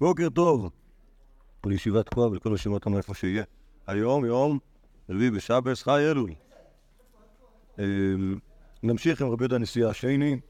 [0.00, 0.70] בוקר טוב
[1.66, 3.44] לישיבת כוח ולכל שמע אותנו איפה שיהיה.
[3.86, 4.58] היום יום
[5.08, 6.30] רביעי בשבס, חי אלול.
[7.78, 8.38] אמ,
[8.82, 10.40] נמשיך עם רבי יהודה הנשיאה השני.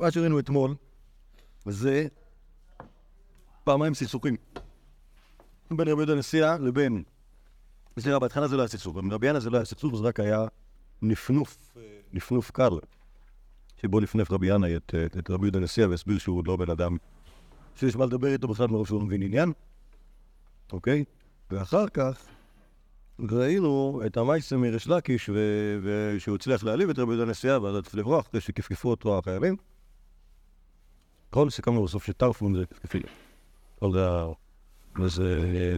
[0.00, 0.74] מה שראינו אתמול
[1.64, 2.06] זה
[3.64, 4.36] פעמיים סכסוכים
[5.70, 7.02] בין רבי יהודה הנשיאה לבין...
[7.98, 10.46] סליחה, בהתחלה זה לא היה סכסוך, ברבי ינא זה לא היה סכסוך, זה רק היה
[11.02, 11.76] נפנוף,
[12.12, 12.70] נפנוף קל,
[13.76, 16.96] שבו נפנף רבי ינאי את, את רבי יהודה הנשיאה והסביר שהוא לא בן אדם
[17.76, 19.52] שיש מה לדבר איתו בכלל מרוב שהוא לא מבין עניין,
[20.72, 21.04] אוקיי?
[21.50, 22.26] ואחר כך
[23.30, 25.30] ראינו את המייסם מריש לקיש,
[25.82, 29.56] ושהוא הצליח להעליב את רבי יהודה הנשיאה ואז עדיף לברוח אחרי שכפכפו אותו החיילים.
[31.30, 33.00] כל סיכמנו בסוף שטרפון זה כפכפי.
[33.92, 34.08] זה...
[35.02, 35.76] וזה...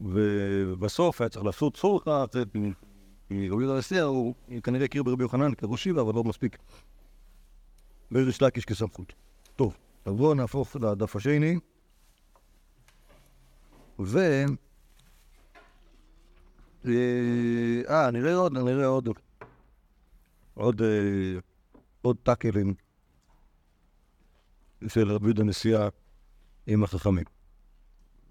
[0.00, 2.68] ובסוף היה צריך לעשות צורך, רבי
[3.30, 6.58] יהודה הנשיאה הוא כנראה הכיר ברבי יוחנן כראש שיבה, אבל לא מספיק.
[8.10, 9.12] בריש לקיש כסמכות.
[9.56, 9.76] טוב.
[10.08, 11.58] אז בואו נהפוך לדף השני.
[14.00, 14.18] ו...
[17.88, 19.08] אה, נראה עוד, נראה עוד,
[20.54, 21.38] עוד, אה,
[22.02, 22.74] עוד טאקלים
[24.88, 25.88] של רבי יהודה נשיאה
[26.66, 27.24] עם החכמים.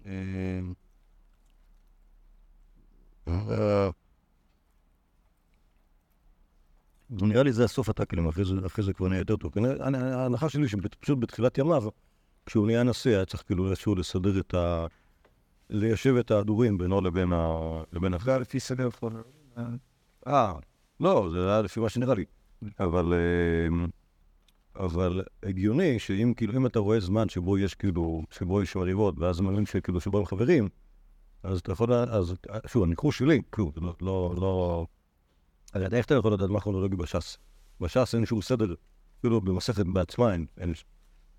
[0.06, 0.60] אה,
[7.10, 9.52] נראה לי זה הסוף הטאקלים, אחרי זה, אחרי זה כבר נהיה יותר טוב.
[9.94, 11.84] ההנחה שלי שפשוט בתחילת ימיו,
[12.46, 14.86] כשהוא נהיה נשיא, היה צריך כאילו איזשהו לסדר את ה...
[15.70, 17.48] ליישב את ההדורים בינו לבין ה...
[17.92, 18.18] לבין ה...
[18.18, 19.22] זה לפי סדר פורר.
[20.26, 20.54] אה,
[21.00, 22.24] לא, זה היה לפי מה שנראה לי.
[22.80, 23.12] אבל...
[23.12, 23.86] אה,
[24.78, 29.36] אבל הגיוני שאם כאילו, אם אתה רואה זמן שבו יש כאילו, שבו יש מריבות, ואז
[29.36, 30.68] זמנים שכאילו שבו הם חברים,
[31.42, 32.34] אז אתה יכול, אז
[32.66, 34.86] שוב, הניחוש שלי, כאילו, לא, לא, לא,
[35.74, 37.38] הרי איך אתה יכול לדעת מה כרונולוגי בש"ס?
[37.80, 38.74] בש"ס אין שום סדר,
[39.18, 40.72] אפילו במסכת בעצמה אין, אין,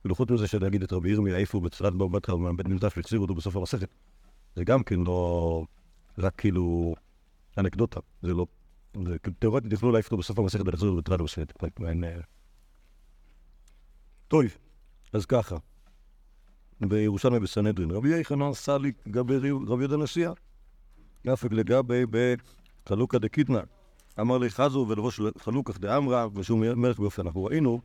[0.02, 3.36] כאילו חוץ מזה שלהגיד את רבי ירמי העיפו בצלת באו בתרא ומבית מקדש והחזירו אותו
[3.36, 3.90] בסוף המסכת,
[4.56, 5.66] זה גם כן לא
[6.18, 6.96] רק כאילו
[7.58, 8.46] אנקדוטה, זה לא,
[9.06, 12.04] זה תיאורטית יוכלו להעיף אותו בסוף המסכת ולחזיר אותו בצלת המסכת, אין...
[14.28, 14.44] טוב,
[15.14, 15.56] אז ככה,
[16.82, 19.36] בירושלמי בסנהדרין, רבי יחנן סליק גבי
[19.68, 20.32] רבי יהודה נשיאה,
[21.26, 22.04] יפק לגבי
[22.86, 23.60] בחלוקה דקיתנא
[24.22, 27.80] אמר לי חזו ולבוש חלוקך דאמרה, ושום מלך באופן אנחנו ראינו.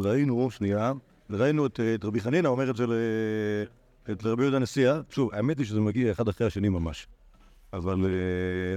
[0.00, 0.92] ראינו, שנייה,
[1.30, 2.84] ראינו את, את רבי חנינא אומר את זה
[4.10, 7.06] את רבי יהודה נשיאה, שוב, האמת היא שזה מגיע אחד אחרי השני ממש.
[7.72, 8.06] אבל,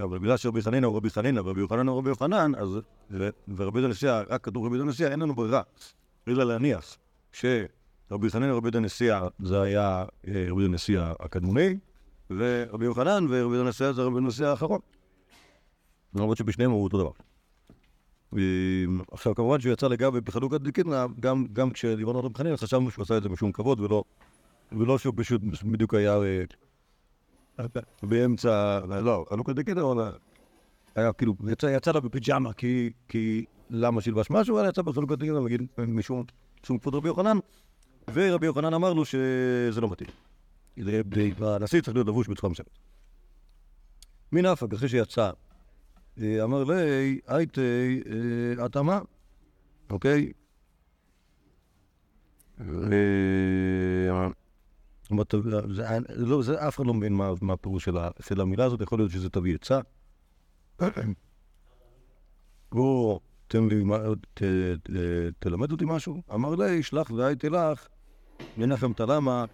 [0.04, 2.80] אבל בגלל שרבי חנינא הוא רבי חנינא ורבי יוחנן הוא רבי יוחנן, אז,
[3.56, 5.62] ורבי יהודה נשיאה, רק כתוב רבי יהודה נשיאה, אין לנו ברירה,
[6.28, 6.98] אלא להניח
[7.32, 11.78] שרבי חנינא ורבי יהודה נשיאה זה היה רבי יהודה נשיאה הקדמוני,
[12.30, 14.80] ורבי יוחנן ורבי נשיאה זה רבי נשיאה האחרון.
[16.16, 17.12] למרות שבשניהם הוא אותו דבר.
[19.12, 23.04] עכשיו כמובן שהוא יצא לגבי בחלוקת דקיתנא, גם, גם כשדיברנו על רבי חנינא חשבנו שהוא
[23.04, 24.04] עשה את זה משום כבוד ולא,
[24.72, 26.20] ולא שהוא פשוט בדיוק היה
[28.04, 30.10] באמצע, לא, חלוקת דקיתנא,
[30.96, 34.82] היה כאילו, יצא, יצא לה בפיג'מה כי, כי למה שילבש משהו, אבל יצא
[35.16, 36.24] דקיתנא, נגיד, משום
[36.82, 37.38] כבוד רבי יוחנן,
[38.14, 40.27] ורבי יוחנן אמר לו שזה לא מתאים.
[41.42, 42.78] הנשיא צריך להיות לבוש בצורה מסוימת.
[44.32, 45.32] מן אפק, אחרי שיצא,
[46.20, 48.04] אמר לי, הייתי
[48.60, 49.00] התאמה,
[49.90, 50.32] אוקיי?
[56.40, 57.90] זה אף אחד לא מבין מה הפירוש
[58.20, 59.80] של המילה הזאת, יכול להיות שזה תביא עצה.
[62.72, 63.84] או תן לי,
[65.40, 66.22] תלמד אותי משהו.
[66.34, 67.88] אמר לי, שלח והייתי לך,
[68.58, 69.46] מנחם תלמה,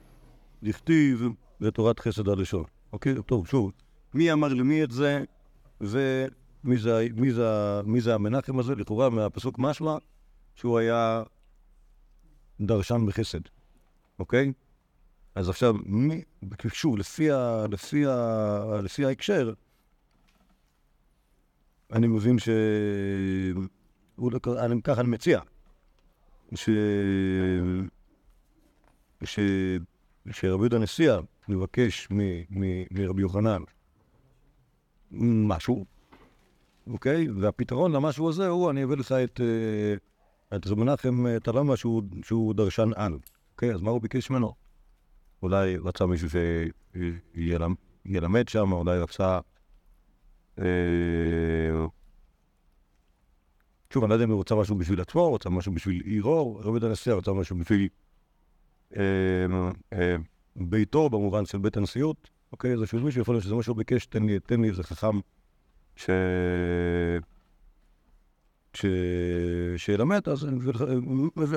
[0.64, 1.28] לכתיב
[1.62, 2.64] בתורת חסד הלשון.
[2.94, 3.16] אוקיי?
[3.26, 3.72] טוב, שוב,
[4.14, 5.24] מי אמר למי את זה,
[5.82, 8.76] ומי זה, מי זה, מי זה המנחם הזה?
[8.76, 9.98] לכאורה מהפסוק משמע
[10.56, 11.24] שהוא היה
[12.60, 13.40] דרשן בחסד,
[14.20, 14.54] אוקיי?
[15.36, 16.22] אז עכשיו, מי,
[16.74, 19.54] שוב, לפי, ה, לפי, ה, לפי ההקשר,
[21.94, 22.50] אני מבין ש...
[24.48, 25.40] אני, ככה אני מציע,
[26.56, 26.70] ש...
[29.24, 29.40] ש...
[30.32, 32.08] שרבי יהודה נשיאה מבקש
[32.92, 33.62] מרבי יוחנן
[35.12, 35.86] משהו,
[36.88, 37.30] אוקיי?
[37.30, 42.54] והפתרון למשהו הזה הוא, אני אביא לך את, אה, את רבי מנחם תלמה שהוא, שהוא
[42.54, 43.18] דרשן על,
[43.52, 43.74] אוקיי?
[43.74, 44.54] אז מה הוא ביקש ממנו?
[45.44, 46.30] אולי רצה מישהו
[47.36, 49.40] שילמד שם, אולי רצה...
[50.60, 50.66] אה,
[53.94, 56.56] שוב, אני לא יודע אם הוא רוצה משהו בשביל עצמו, הוא רצה משהו בשביל עירו,
[56.56, 58.03] רבי יהודה נשיאה רצה משהו בשביל אה, אה,
[60.56, 62.78] ביתו במובן של בית הנשיאות, אוקיי?
[62.78, 65.20] זה של מישהו, יכול להיות שזה מה שהוא ביקש, תן לי, תן לי איזה חכם
[65.96, 66.10] ש...
[69.78, 70.48] שילמד, אז,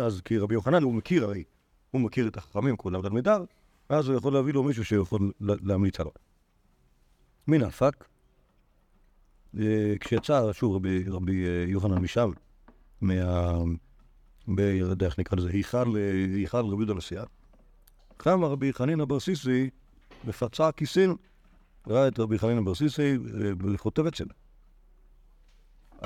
[0.03, 1.45] אז כי רבי יוחנן הוא מכיר הרי,
[1.91, 3.45] הוא מכיר את החכמים, כולם תלמידיו,
[3.91, 6.13] ואז הוא יכול להביא לו מישהו שיכול להמליץ עליו.
[7.49, 8.05] מן הפק,
[9.59, 12.31] אה, כשיצא שוב רבי, רבי אה, יוחנן משם,
[13.01, 13.15] מה...
[15.03, 15.97] איך נקרא לזה, היכל,
[16.55, 17.25] רבי יהודה נשיאה,
[18.17, 19.71] קם רבי חנינא בר סיסי
[20.25, 21.17] ופצע כיסים,
[21.87, 23.19] ראה את רבי חנינא בר סיסי
[23.61, 24.25] וכותב אצל.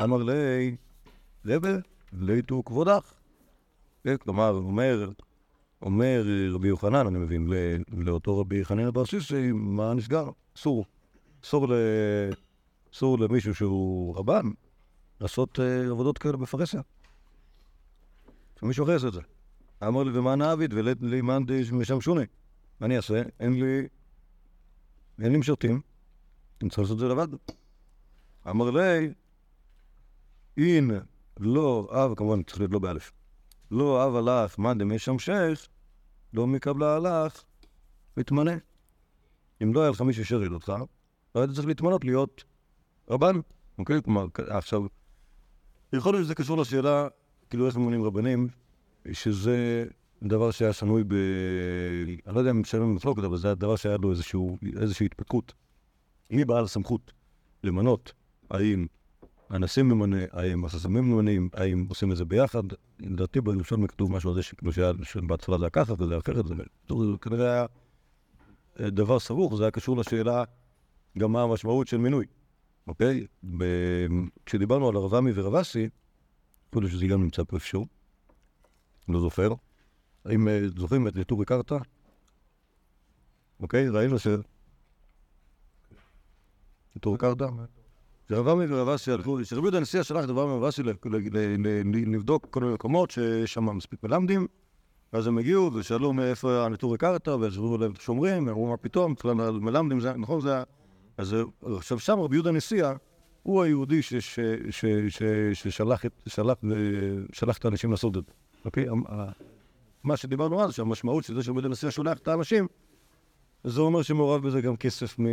[0.03, 0.77] אמר לי,
[1.47, 1.69] רבי,
[2.13, 3.13] ליטו כבודך.
[4.23, 5.11] כלומר, אומר,
[5.83, 7.49] אומר רבי יוחנן, אני מבין,
[7.97, 10.29] לאותו רבי חנינא בר סיסי, מה נסגר?
[10.57, 10.85] אסור.
[11.45, 11.73] אסור, ל...
[13.03, 14.51] למישהו שהוא רבן
[15.21, 16.81] לעשות uh, עבודות כאלה בפרהסיה.
[18.61, 19.21] שמישהו אחר יעשה את זה.
[19.87, 21.43] אמר לי, ומה נעביד ולמאן
[21.73, 22.25] משם שוני?
[22.81, 23.23] מה אני אעשה?
[23.41, 23.89] אין לי...
[25.23, 25.81] אין לי משרתים,
[26.63, 27.29] אני צריך לעשות את זה לבד.
[28.51, 29.13] אמר לי,
[30.57, 30.91] אין
[31.41, 33.13] לא אב, כמובן צריך להיות לא באלף,
[33.71, 35.69] לא אב הלך מאן דמשם שייך,
[36.33, 37.45] לא מקבלה הלך,
[38.17, 38.55] מתמנה.
[39.63, 40.73] אם לא היה לך מישהו שיריד אותך,
[41.35, 42.45] לא היית צריך להתמנות להיות
[43.11, 43.37] רבן,
[43.79, 44.03] אוקיי?
[44.03, 44.83] כלומר, עכשיו,
[45.93, 47.09] יכול להיות שזה קשור לשאלה,
[47.51, 48.49] כאילו איך ממונים רבנים,
[49.13, 49.85] שזה
[50.23, 51.15] דבר שהיה שנוי ב...
[52.27, 55.53] אני לא יודע אם משלמים במחלוקת, אבל זה הדבר שהיה לו איזשהו, איזושהי התפתחות.
[56.31, 57.13] מי בעל הסמכות
[57.65, 58.13] למנות,
[58.51, 58.87] האם
[59.49, 62.63] הנשיא ממנה, האם הססמים ממנים, האם עושים את זה ביחד?
[63.01, 66.55] לדעתי בראשון כתוב משהו על זה שכאילו שהיה, שבהתחלה זה היה ככה וזה אחרת, זה
[67.21, 70.45] כנראה היה דבר סבוך, זה היה קשור לשאלה
[71.19, 72.27] גם מה המשמעות של מינוי,
[72.87, 73.27] אוקיי?
[74.47, 75.89] כשדיברנו על הרבמי ורבסי,
[76.71, 77.87] יכול להיות שזה גם נמצא פה איפשהו,
[79.09, 79.53] לא זוכר.
[80.25, 81.77] האם אה, זוכרים את טורי קרתא?
[83.61, 84.27] אוקיי, ראינו ש...
[87.01, 87.47] טורי קרתא?
[88.29, 90.83] שרבמי ורבסי הלכו, שרבי יהודה הנשיא שלח רבמי ורבסי
[92.07, 94.47] לבדוק כל מיני מקומות שיש שם מספיק מלמדים,
[95.13, 99.15] ואז הם הגיעו ושאלו מאיפה הנטורי קרתא, ושאלו להם את השומרים, אמרו מה פתאום,
[99.61, 100.63] מלמדים, נכון זה...
[101.17, 101.37] אז
[101.77, 102.93] עכשיו שם רבי יהודה הנשיאה
[103.43, 104.01] הוא היהודי
[105.53, 106.05] ששלח
[107.59, 108.33] את האנשים לעשות את זה.
[108.65, 108.87] אוקיי?
[110.03, 112.67] מה שדיברנו אז, שהמשמעות של זה שעומד הנשיא שולח את האנשים,
[113.65, 115.25] זה אומר שמעורב בזה גם כסף מ...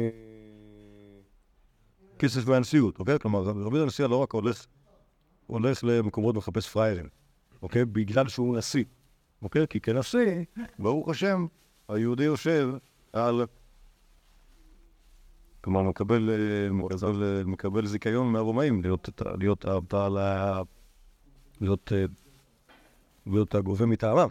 [2.19, 3.19] כסף מהנשיאות, אוקיי?
[3.19, 4.65] כלומר, רבי הנשיא לא רק הולך,
[5.47, 7.07] הולך למקומות ומחפש פראיירים,
[7.61, 7.85] אוקיי?
[7.85, 8.83] בגלל שהוא נשיא,
[9.41, 9.67] אוקיי?
[9.69, 10.43] כי כנשיא,
[10.79, 11.45] ברוך השם,
[11.89, 12.69] היהודי יושב
[13.13, 13.45] על...
[15.67, 16.29] כלומר, מקבל,
[16.71, 19.09] מקבל, מקבל זיכיון מהרומאים להיות,
[19.39, 19.85] להיות, להיות,
[21.61, 21.91] להיות,
[23.25, 24.27] להיות הגובה מטעמם.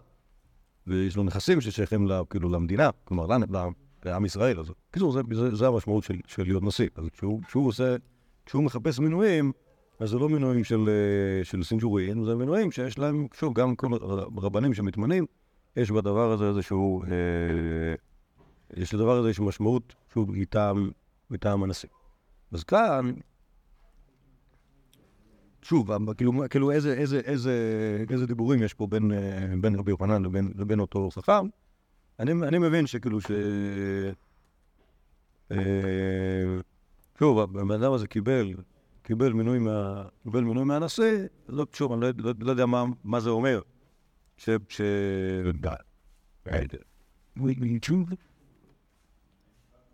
[0.86, 3.26] ויש לו נכסים ששייכים לה, כאילו למדינה, כלומר
[4.04, 4.60] לעם ישראל.
[4.60, 6.88] אז קיצור, זה, זה, זה המשמעות של, של להיות נשיא.
[6.96, 7.96] אז כשהוא, כשהוא עושה,
[8.46, 9.52] כשהוא מחפש מינויים,
[10.00, 10.90] אז זה לא מינויים של,
[11.42, 13.88] של סינג'ורים, זה מינויים שיש להם, שוב, גם כל
[14.36, 15.26] רבנים שמתמנים,
[15.76, 17.08] יש בדבר הזה איזשהו, אה,
[18.76, 20.90] יש לדבר הזה איזושהי משמעות, שוב, מטעם,
[21.30, 21.88] מטעם הנשיא.
[22.52, 23.12] אז כאן,
[25.62, 27.54] שוב, כאילו, כאילו איזה, איזה, איזה,
[28.10, 31.46] איזה דיבורים יש פה בין, אה, בין רבי יוחנן לבין, לבין אותו חכם.
[32.20, 33.30] אני, אני מבין שכאילו ש...
[35.52, 35.56] אה,
[37.18, 38.54] שוב, הבן אדם הזה קיבל,
[39.02, 43.20] קיבל מינוי, מה, קיבל מינוי מהנשיא, לא, שוב, אני לא, לא, לא יודע מה, מה
[43.20, 43.60] זה אומר.
[44.36, 44.50] ש...
[44.68, 44.80] ש...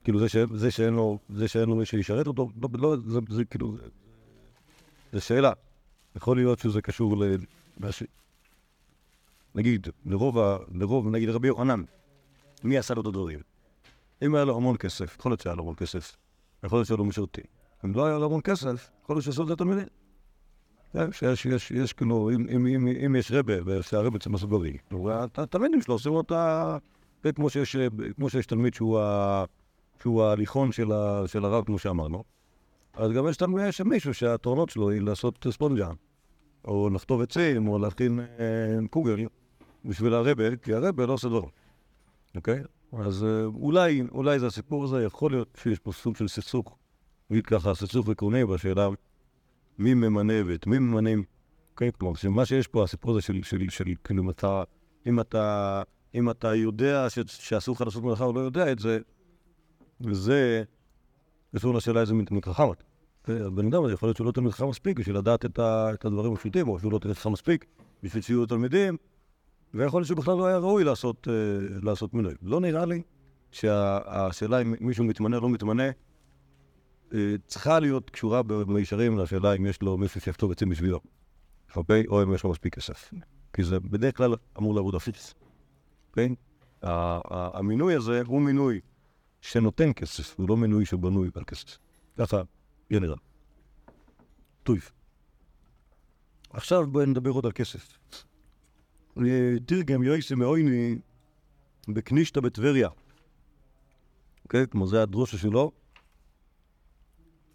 [0.05, 0.37] כאילו זה, ש...
[0.55, 3.77] זה שאין לו, זה שאין לו מי שישרת אותו, לא, לא, זה, זה כאילו,
[5.13, 5.53] זו שאלה.
[6.17, 7.37] יכול להיות שזה קשור ל...
[9.55, 10.57] נגיד, לרוב, ה...
[10.75, 11.83] לרוב, נגיד רבי יוחנן,
[12.65, 13.41] מי עשה לו את הדברים?
[14.23, 16.17] אם היה לו המון כסף, יכול להיות שהיה לו המון כסף,
[16.65, 17.45] יכול להיות שהיה לו משרתים.
[17.85, 19.87] אם לא היה לו המון כסף, יכול להיות שעשו את התלמידים.
[21.13, 24.77] שיש, יש, יש, כאילו, אם, אם, אם, אם יש רבה, ושהרבה צריך לעשות דברים,
[25.35, 26.77] התלמידים שלו עושים אותה,
[27.35, 27.77] כמו שיש,
[28.17, 29.45] כמו שיש תלמיד שהוא, ה,
[30.03, 32.25] שהוא ההליכון של, ה, של הרב, כמו שאמרנו.
[32.95, 35.91] אז גם יש תלמיד, יש מישהו שהתורנות שלו היא לעשות ספונג'ה,
[36.65, 39.17] או לכתוב עצים, או להכין אה, קוגל
[39.85, 41.49] בשביל הרבה, כי הרבה לא עושה דבר,
[42.37, 42.63] אוקיי?
[42.93, 46.79] אז אה, אולי, אולי זה הסיפור הזה, יכול להיות שיש פה סוג של סכסוך,
[47.31, 48.89] נגיד ככה, סכסוך עקרוני בשאלה
[49.79, 51.25] מי ממנה ואת מי ממנים,
[51.73, 51.91] אוקיי?
[51.99, 54.23] כלומר, שמה שיש פה, הסיפור הזה של, של, של כאילו,
[55.07, 55.83] אם אתה,
[56.15, 58.99] אם אתה יודע שאסור לך לעשות מלאכה או לא יודע את זה,
[60.07, 60.63] וזה
[61.57, 62.83] קשור לשאלה איזה מלאכה חמת.
[63.29, 65.59] הבן אדם הזה יכול להיות שהוא לא תלמיד חכם מספיק בשביל לדעת את,
[65.95, 67.67] את הדברים הפשוטים, או שהוא לא תלמיד חכם מספיק
[68.03, 68.97] בשביל שיהיו תלמידים,
[69.75, 71.33] ויכול להיות שבכלל לא היה ראוי לעשות, אה,
[71.83, 72.35] לעשות מינוי.
[72.43, 73.03] לא נראה לי
[73.51, 75.91] שהשאלה אם מישהו מתמנה או לא מתמנה,
[77.15, 81.01] אה, צריכה להיות קשורה במישרים לשאלה אם יש לו מישהו שיכתוב עצים בשבילו.
[81.77, 82.05] אוקיי?
[82.07, 83.11] או אם יש לו מספיק כסף.
[83.53, 85.35] כי זה בדרך כלל אמור לעבוד אפיס.
[86.11, 86.35] אוקיי?
[86.83, 88.81] המינוי הזה הוא מינוי
[89.43, 91.79] שנותן כסף, הוא לא מינוי שבנוי על כסף.
[92.17, 92.43] ככה
[92.91, 93.17] יהיה נראה.
[94.63, 94.93] טויף.
[96.51, 97.99] עכשיו בואי נדבר עוד על כסף.
[99.67, 100.99] תרגם יויסי מאויני
[101.89, 102.89] בקנישתא בטבריה.
[104.45, 104.67] אוקיי?
[104.67, 105.73] כמו זה הדרושה שלו.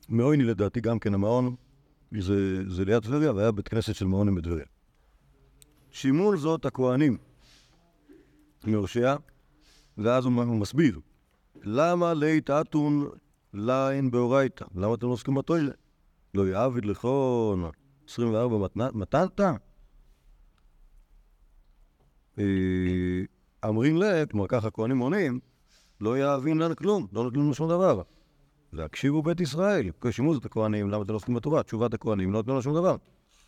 [0.10, 1.56] מאויני לדעתי גם כן המעון,
[2.20, 4.66] זה, זה ליד טבריה, והיה בית כנסת של מעונים בטבריה.
[5.92, 7.18] שימול זאת הכהנים
[8.64, 9.16] מהושע,
[9.98, 11.00] ואז הוא מסביר,
[11.64, 13.10] למה לית אתון
[13.54, 14.66] ליין באורייתא?
[14.76, 15.72] למה אתם לא עוסקים בתוילה?
[16.34, 17.70] לא יעביד לכון
[18.10, 19.40] 24 מתנת?
[22.40, 22.44] אה,
[23.66, 25.40] אמרים לה, כלומר ככה הכהנים עונים,
[26.02, 28.02] לא יאבין לנו כלום, לא נותנים לנו שום דבר.
[28.74, 31.64] והקשיבו בית ישראל, כשימוז את הכהנים, למה אתם לא עוסקים בתורה?
[31.64, 32.96] תשובת הכהנים, לא נותנים לנו שום דבר.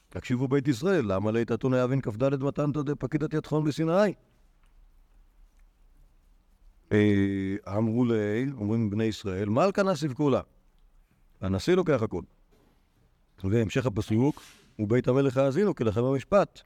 [0.10, 4.13] תקשיבו בית ישראל, למה לית אתון יאבין כ"ד מתנת פקידת יתחון בסיני?
[6.91, 10.41] אה, אמרו לי, אומרים בני ישראל, מלכה נסיב כולה.
[11.41, 12.22] הנשיא לוקח הכל.
[13.43, 14.41] והמשך הפסוק,
[14.79, 16.62] ובית המלך האזינו כלכם המשפט.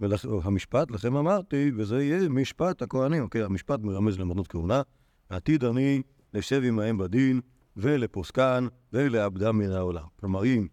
[0.00, 3.22] והמשפט, לכם אמרתי, וזה יהיה משפט הכהנים.
[3.22, 4.82] אוקיי, המשפט מרמז למנות כהונה.
[5.28, 6.02] עתיד אני
[6.34, 7.40] לשב עמהם בדין,
[7.76, 10.04] ולפוסקן, ולאבדם מן העולם.
[10.20, 10.66] כלומר, אם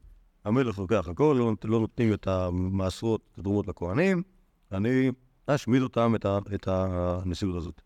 [0.45, 4.23] המלך לוקח הכל, לא, לא נותנים את המעשרות, את התרומות לכהנים,
[4.71, 5.11] אני
[5.47, 7.81] אשמיד אותם, את, ה, את הנשיאות הזאת.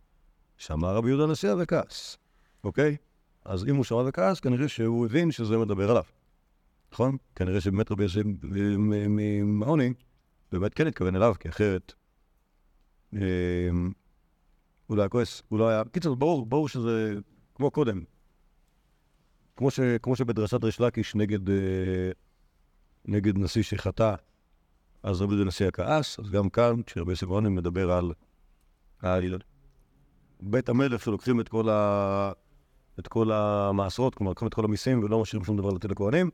[0.57, 2.17] שמע רבי יהודה נשיאה וכעס,
[2.63, 2.98] אוקיי?
[3.45, 6.03] אז אם הוא שמע וכעס, כנראה שהוא הבין שזה מדבר עליו.
[6.91, 7.17] נכון?
[7.36, 8.22] כנראה שבאמת רבי יוסף
[8.81, 9.93] ממעוני
[10.51, 11.93] באמת כן התכוון אליו, כי אחרת
[13.13, 13.91] אמ,
[14.88, 15.83] הוא לא היה כועס, הוא לא היה...
[15.91, 17.13] קיצור, ברור, ברור שזה
[17.55, 18.03] כמו קודם.
[19.55, 22.12] כמו, ש, כמו שבדרשת ריש לקיש נגד, אה,
[23.05, 24.15] נגד נשיא שחטא,
[25.03, 28.13] אז רבי יהודה נשיא הכעס, אז גם כאן, כשרבי יוסף מעוני מדבר על,
[29.00, 29.39] על
[30.46, 32.32] בית המלך שלוקחים את כל, ה...
[33.00, 36.30] את כל המעשרות, כלומר, לוקחים את כל המיסים ולא משאירים שום דבר לתת לכהנים.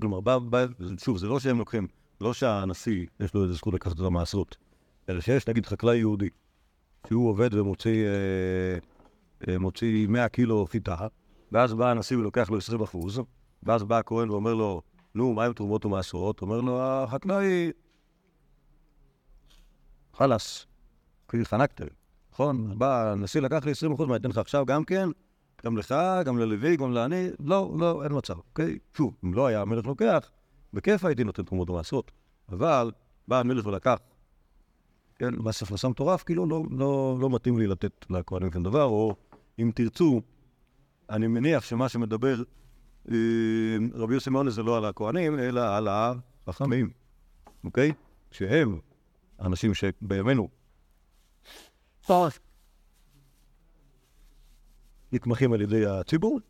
[0.00, 0.64] כלומר, בא, בא,
[0.98, 1.86] שוב, זה לא שהם לוקחים,
[2.20, 4.56] לא שהנשיא יש לו איזה זכות לקחת את המעשרות,
[5.08, 6.28] אלא שיש נגיד חקלאי יהודי,
[7.08, 8.78] שהוא עובד ומוציא אה,
[9.48, 10.96] אה, מוציא 100 קילו חיטה,
[11.52, 13.20] ואז בא הנשיא ולוקח לו 20 אחוז,
[13.62, 14.82] ואז בא הכהן ואומר לו,
[15.14, 16.42] נו, מה עם תרומות ומעשרות?
[16.42, 17.72] אומר לו, החקלאי,
[20.12, 20.66] חלאס,
[21.44, 21.86] חנקתם.
[22.36, 22.78] נכון?
[22.78, 25.08] בא הנשיא לקח לי 20 אחוז, מה אתן לך עכשיו גם כן?
[25.64, 27.28] גם לך, גם ללוי, גם לעני?
[27.40, 28.78] לא, לא, אין מצב, אוקיי?
[28.96, 30.30] שוב, אם לא היה המלך לוקח,
[30.72, 32.10] בכיף הייתי נותן תרומות ומעשרות.
[32.48, 32.90] אבל
[33.28, 33.96] בא המלך ולקח,
[35.18, 39.16] כן, מס הכנסה מטורף, כאילו לא, לא, לא מתאים לי לתת לכהנים כאן דבר, או
[39.58, 40.20] אם תרצו,
[41.10, 42.42] אני מניח שמה שמדבר
[43.10, 43.16] אה,
[43.94, 45.88] רבי יוסי מאונה זה לא על הכהנים, אלא על
[46.46, 46.90] החכמים,
[47.64, 47.92] אוקיי?
[48.30, 48.78] שהם
[49.38, 50.48] האנשים שבימינו
[55.12, 56.40] נתמכים על ידי הציבור,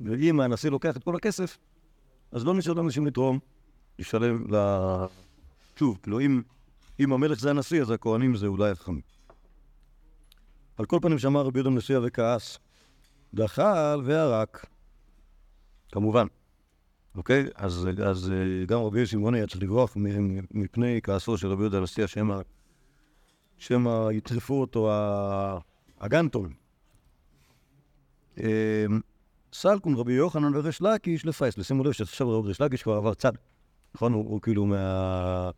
[0.00, 1.58] ואם הנשיא לוקח את כל הכסף,
[2.32, 3.38] אז לא נשאר לאנשים לתרום,
[3.98, 4.56] לשלם ל...
[5.78, 6.42] שוב, כאילו אם,
[7.00, 9.00] אם המלך זה הנשיא, אז הכהנים זה אולי החכמים.
[10.76, 12.58] על כל פנים שמע רבי יהודה נשיאה וכעס,
[13.34, 14.66] דחל וערק,
[15.92, 16.26] כמובן.
[17.14, 17.46] אוקיי?
[17.54, 18.32] אז, אז
[18.66, 19.96] גם רבי שמעוני היה צריך לברוח
[20.50, 22.40] מפני כעסו של רבי יהודה נשיאה, שמא
[23.58, 24.90] שמא יטרפו אותו
[26.00, 26.52] הגנטון.
[28.40, 29.00] אמ,
[29.52, 33.32] סלקון רבי יוחנן וריש לקיש לפייס, ושימו לב שעכשיו ריש לקיש כבר עבר צד.
[33.94, 34.12] נכון?
[34.12, 35.50] הוא, כאילו מה...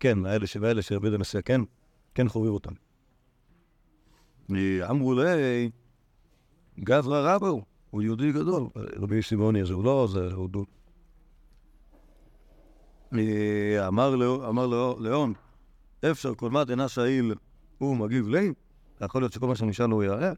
[0.00, 1.60] כן, שבאלה שרבי נשיאה כן,
[2.14, 2.72] כן חובב אותם.
[4.90, 5.70] אמרו לי,
[6.80, 8.66] גברא רבו, הוא יהודי גדול,
[8.96, 10.48] רבי שמעוני הזה הוא לא, זה הוא...
[13.88, 14.16] אמר
[14.98, 15.34] לאון,
[16.04, 17.34] אפשר כל מה דנה שאיל
[17.78, 18.52] הוא מגיב לי,
[19.00, 20.32] יכול להיות שכל מה שנשאל הוא יראה.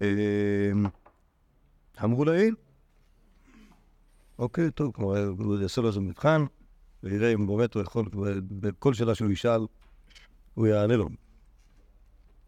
[0.00, 0.06] אמ,
[2.04, 2.54] אמרו לעיל,
[4.38, 6.44] אוקיי, טוב, כלומר, הוא יעשה לו איזה מבחן,
[7.02, 8.04] ויראה אם באמת הוא יכול,
[8.48, 9.60] בכל שאלה שהוא ישאל,
[10.54, 11.08] הוא יענה לו.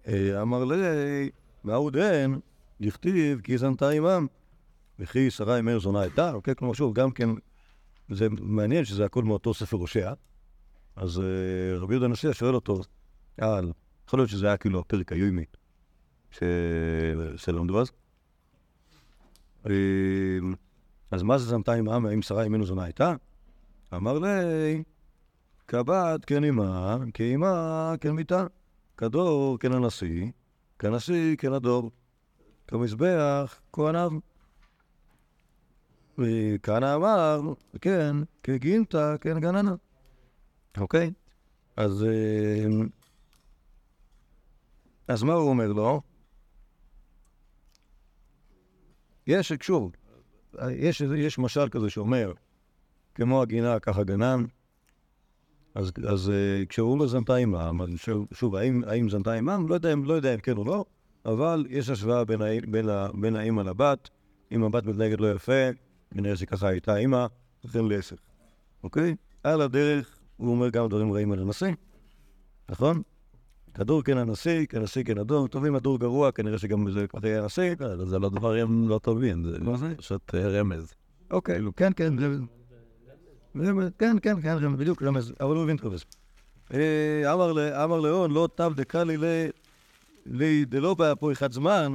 [0.07, 0.77] אה, אמר לי,
[1.65, 2.33] מהו דן,
[2.81, 4.27] לכתיב כי זנתה עמם,
[4.99, 7.29] וכי שרה עם מאיר זונה הייתה, אוקיי, כלומר, שוב, גם כן,
[8.09, 10.13] זה מעניין שזה הכל מאותו ספר הושע.
[10.97, 12.81] אז אה, רבי יהודה נשיאה שואל אותו,
[13.41, 13.73] על,
[14.07, 15.45] יכול להיות שזה היה כאילו הפרק היומי
[17.37, 17.91] שלמדו אז.
[19.67, 19.73] אה,
[21.11, 23.15] אז מה זה זמתה עם העם, האם שרה אימנו זונה הייתה?
[23.95, 24.83] אמר לי,
[25.69, 28.47] כבת כן אימה, כאימה כן מיתה,
[28.97, 30.27] כדור כן הנשיא,
[30.79, 31.91] כנשיא כן הדור,
[32.69, 34.11] כמזבח כהניו.
[36.63, 37.41] כהנא אמר,
[37.81, 39.75] כן, כגינתא, כן גננה.
[40.77, 41.11] אוקיי?
[41.77, 42.05] אז...
[42.05, 42.67] אה,
[45.09, 46.01] אז מה הוא אומר לו?
[49.27, 49.93] יש, שוב,
[50.71, 52.33] יש, יש משל כזה שאומר,
[53.15, 54.45] כמו הגינה, ככה גנן.
[55.75, 57.89] אז, אז uh, כשהוא לא זנתה עמם, אז
[58.33, 59.67] שוב, האם, האם זנתה עמם?
[59.69, 60.85] לא יודע, לא יודע אם כן או לא,
[61.25, 62.87] אבל יש השוואה בין, בין,
[63.21, 64.09] בין האימא לבת.
[64.53, 65.69] אם הבת מתנהגת לא יפה,
[66.15, 67.27] כנראה שככה הייתה אימא,
[67.65, 68.17] לכן לעסק.
[68.83, 69.15] אוקיי?
[69.45, 71.73] על הדרך הוא אומר גם דברים רעים על הנשיא,
[72.69, 73.03] נכון?
[73.75, 77.43] כדור כן הנשיא, כנשיא כן הדור, טוב אם הדור גרוע, כנראה שגם זה ככה יהיה
[77.43, 77.75] הנשיא.
[78.05, 79.59] זה לא דברים לא טובים, זה
[79.97, 80.95] פשוט רמז.
[81.31, 82.15] אוקיי, כן, כן,
[83.99, 86.05] כן, כן, כן, בדיוק רמז, אבל הוא הבין את רמז.
[87.85, 89.17] אמר לאון, לא תב דקלי
[90.27, 91.93] לי דלא באפו אחד זמן,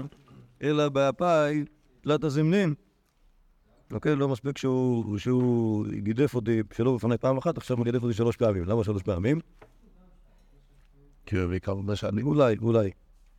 [0.62, 1.66] אלא באפי
[2.02, 2.74] תלת הזמנין.
[3.92, 4.58] אוקיי, לא מספיק
[5.18, 8.64] שהוא גידף אותי שלא בפני פעם אחת, עכשיו הוא גידף אותי שלוש פעמים.
[8.64, 9.40] למה שלוש פעמים?
[11.26, 12.28] כי הוא הביא כמה שנים.
[12.28, 12.92] אולי, אולי.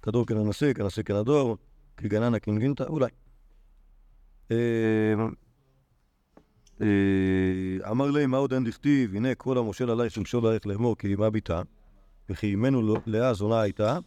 [0.02, 1.56] כדור כן הנשיא, כנשיא כן הדור,
[1.96, 3.10] כגננה כנגינתא, אולי.
[4.50, 4.56] אה,
[6.80, 11.14] אה, אמר להם, מה עוד אין דכתיב, הנה כל המושל עלי שמשול עליך לאמור, כי
[11.16, 11.62] מה ביתה,
[12.30, 13.98] וכי אימנו לאה זונה הייתה,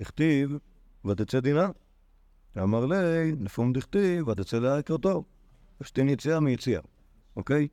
[0.00, 0.58] הכתיב,
[1.04, 1.68] ותצא דינה.
[2.58, 5.24] אמר לי, לפום דכתיב, ותצא לאה יקרתו.
[5.80, 6.80] ושתין יציאה מיציאה,
[7.36, 7.68] אוקיי?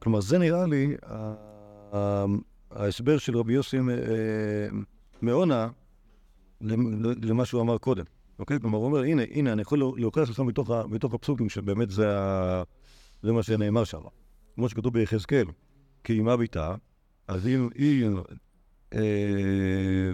[0.00, 0.96] כלומר, זה נראה לי
[2.70, 3.82] ההסבר של רבי יוסי אה,
[5.22, 5.68] מעונה
[7.22, 8.04] למה שהוא אמר קודם.
[8.38, 8.60] אוקיי?
[8.60, 10.40] כלומר, הוא אומר, הנה, הנה, אני יכול להוכיח לך
[10.88, 12.06] מתוך, הפסוקים שבאמת זה,
[13.22, 14.00] מה שנאמר שם.
[14.54, 15.46] כמו שכתוב ביחזקאל,
[16.04, 16.74] כי אימה ביתה,
[17.28, 18.06] אז אם היא
[18.94, 20.12] אה,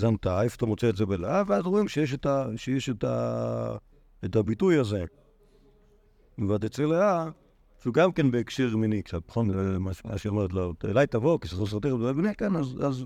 [0.00, 3.76] זנתה, איפה אתה מוצא את זה בלהב, ואז רואים שיש את, ה, שיש את, ה,
[4.24, 5.04] את הביטוי הזה.
[6.48, 7.28] ועד אצל לאה,
[7.82, 9.50] שהוא גם כן בהקשר מיני קצת, נכון?
[9.78, 13.04] מה שהיא אומרת לו, אליי תבוא, כשזו סותר ובני, כן, אז, אז,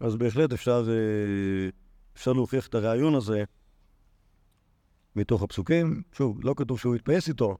[0.00, 0.84] אז בהחלט אפשר...
[0.88, 1.70] אה,
[2.16, 3.44] אפשר להוכיח את הרעיון הזה
[5.16, 6.02] מתוך הפסוקים.
[6.12, 7.58] שוב, לא כתוב שהוא התפייס איתו,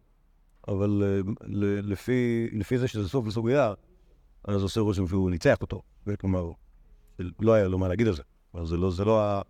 [0.68, 1.44] אבל uh,
[1.83, 3.75] לפי, לפי זה שזה סוף לסוגיה,
[4.44, 5.83] אז עושה רושם שהוא ניצח אותו.
[6.20, 6.51] כלומר,
[7.40, 8.22] לא היה לו מה להגיד על זה.
[8.55, 9.43] אבל זה לא, זה לא ה...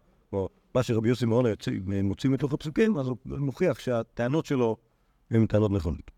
[0.75, 1.49] מה שרבי יוסי מעונה
[2.03, 4.77] מוציא מתוך הפסוקים, אז הוא מוכיח שהטענות שלו
[5.31, 6.11] הן טענות נכונות.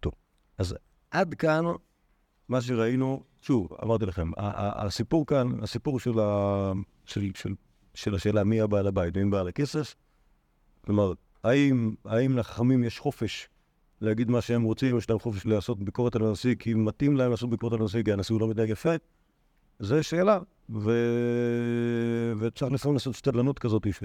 [0.00, 0.12] טוב,
[0.58, 0.74] אז
[1.10, 1.64] עד כאן
[2.48, 6.72] מה שראינו, שוב, אמרתי לכם, הסיפור כאן, הסיפור של, ה...
[7.04, 7.54] של, של
[7.98, 9.94] של השאלה מי הבעל הבית, מי בעל הכסף.
[10.84, 11.12] כלומר,
[11.44, 13.48] האם, האם לחכמים יש חופש
[14.00, 17.50] להגיד מה שהם רוצים, יש להם חופש לעשות ביקורת על הנשיא, כי מתאים להם לעשות
[17.50, 18.90] ביקורת על הנשיא, כי הנשיא הוא לא מתנהג יפה?
[19.78, 20.38] זו שאלה,
[20.70, 20.90] ו...
[22.38, 24.04] וצריך לפעמים לעשות שתדלנות כזאת, ש...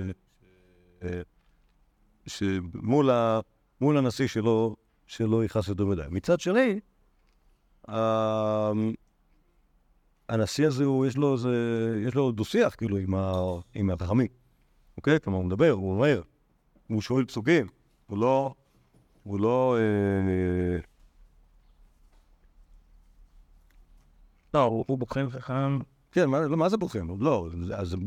[2.28, 3.40] שמול ה...
[3.82, 4.76] מול הנשיא שלו,
[5.08, 6.02] שלא יכעס יותר מדי.
[6.10, 6.80] מצד שני,
[10.30, 13.34] הנשיא הזה, הוא, יש לו איזה, לו דו-שיח, כאילו, עם, ה,
[13.74, 14.28] עם החכמים.
[14.98, 15.20] אוקיי?
[15.20, 16.22] כלומר, הוא מדבר, הוא אומר,
[16.88, 17.68] הוא שואל פסוקים,
[18.08, 18.54] הוא לא,
[19.24, 19.78] הוא לא...
[19.80, 20.93] אה...
[24.54, 25.80] לא, הוא בוחן חכם.
[26.12, 27.08] כן, מה, לא, זה בוחן?
[27.20, 27.50] לא,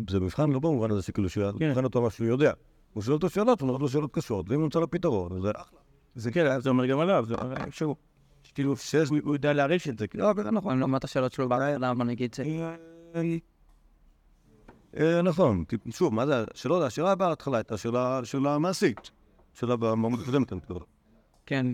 [0.08, 1.68] זה, מבחן לא במובן הזה שכאילו, שהוא כן.
[1.68, 2.52] בוחן אותו מה שהוא יודע.
[2.92, 5.50] הוא שואל אותו שאלות, הוא נותן לו שאלות קשות, ואם הוא נמצא לו פתרון, זה
[5.50, 5.78] אחלה.
[6.14, 7.96] זה כן, זה אומר גם עליו, זה אומר שהוא...
[8.54, 8.74] כאילו,
[9.22, 10.06] הוא יודע להעריך את זה.
[10.14, 12.44] לא, זה נכון, לא, מה את השאלות שלו למה נגיד זה?
[14.96, 19.10] אה, נכון, שוב, מה זה, השאלה, השאלה בהתחלה הייתה שאלה המעשית,
[19.54, 20.82] שאלה במעמד הקודמת, אני מתכוון.
[21.46, 21.66] כן.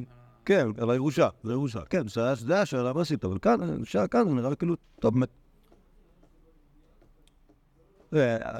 [0.45, 1.81] כן, על הירושה, זה ירושה.
[1.91, 5.29] כן, זה השאלה המעשית, אבל כאן, השאלה כאן זה נראה כאילו, טוב, באמת.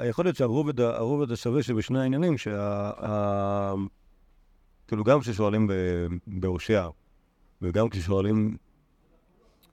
[0.09, 3.73] יכול להיות שהרובד השווה שבשני העניינים, שה...
[4.87, 5.69] כאילו גם כששואלים
[6.27, 6.87] בהושע,
[7.61, 8.57] וגם כששואלים...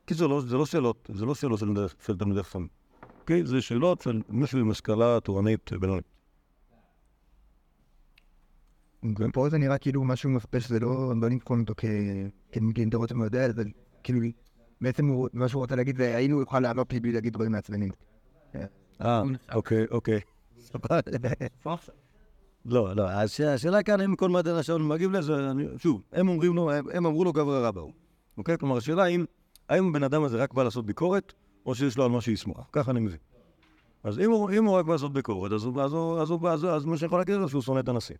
[0.04, 1.58] קיצור, לא, זה לא שאלות, זה לא שאלות
[2.06, 2.68] של תלמידי חכמים.
[3.20, 3.46] אוקיי?
[3.46, 6.04] זה שאלות של מישהו עם השכלה תורנית בינונית.
[9.32, 11.74] פה זה נראה כאילו משהו מחפש, זה לא, לא נבחון אותו
[12.52, 13.64] כמגן דורות המודל, אבל
[14.02, 14.20] כאילו
[14.80, 17.90] בעצם מה שהוא רוצה להגיד זה האם הוא יוכל לענות לי בלי להגיד דברים מעצבנים.
[19.00, 19.22] אה,
[19.54, 20.20] אוקיי, אוקיי.
[22.64, 23.08] לא, לא,
[23.54, 25.32] השאלה כאן אם כל מדען השעון מגיב לזה,
[25.78, 27.80] שוב, הם אומרים לו, הם אמרו לו גברא רבא
[28.38, 28.58] אוקיי?
[28.58, 29.24] כלומר, השאלה אם,
[29.68, 31.32] האם הבן אדם הזה רק בא לעשות ביקורת,
[31.66, 33.18] או שיש לו על מה שיסמוך, ככה אני מבין.
[34.04, 37.88] אז אם הוא, רק בא לעשות ביקורת, אז, מה שיכול להגיד זה שהוא שונא את
[37.88, 38.14] הנשיא,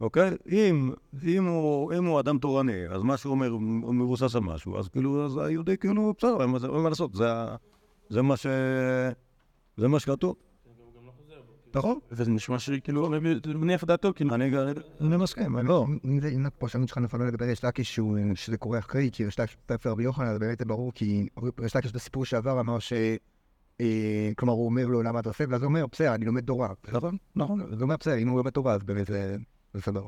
[0.00, 0.30] אוקיי?
[0.48, 0.92] אם,
[1.24, 4.88] אם, הוא, אם הוא אדם תורני, אז מה שהוא אומר הוא מבוסס על משהו, אז
[4.88, 7.24] כאילו, אז היהודי כאילו, בסדר, אין מה לעשות, זה,
[8.08, 8.46] זה מה ש...
[9.76, 10.36] זה מה שכתוב.
[11.74, 11.98] נכון.
[12.10, 13.10] וזה נשמע שכאילו,
[13.46, 14.34] זה מניח דעתו, כאילו.
[14.34, 14.50] אני
[15.00, 15.86] אני מסכים, אני לא.
[16.04, 18.00] אם זה, אם הפרשנות שלך נפלה לגבי ריש לקיש
[18.34, 21.76] שזה קורה אחרי, כי ריש לקיש מצטרף לרבי יוחנן, אז באמת זה ברור, כי ריש
[21.76, 22.92] לקיש בסיפור שעבר אמר ש...
[23.80, 26.68] אה, כלומר, הוא אומר לו למה אתה עושה, ואז הוא אומר, בסדר, אני לומד תורה.
[26.92, 27.60] נכון, נכון.
[27.60, 29.36] אז הוא אומר, בסדר, אם הוא לומד תורה, אז באמת זה
[29.74, 30.02] בסדר.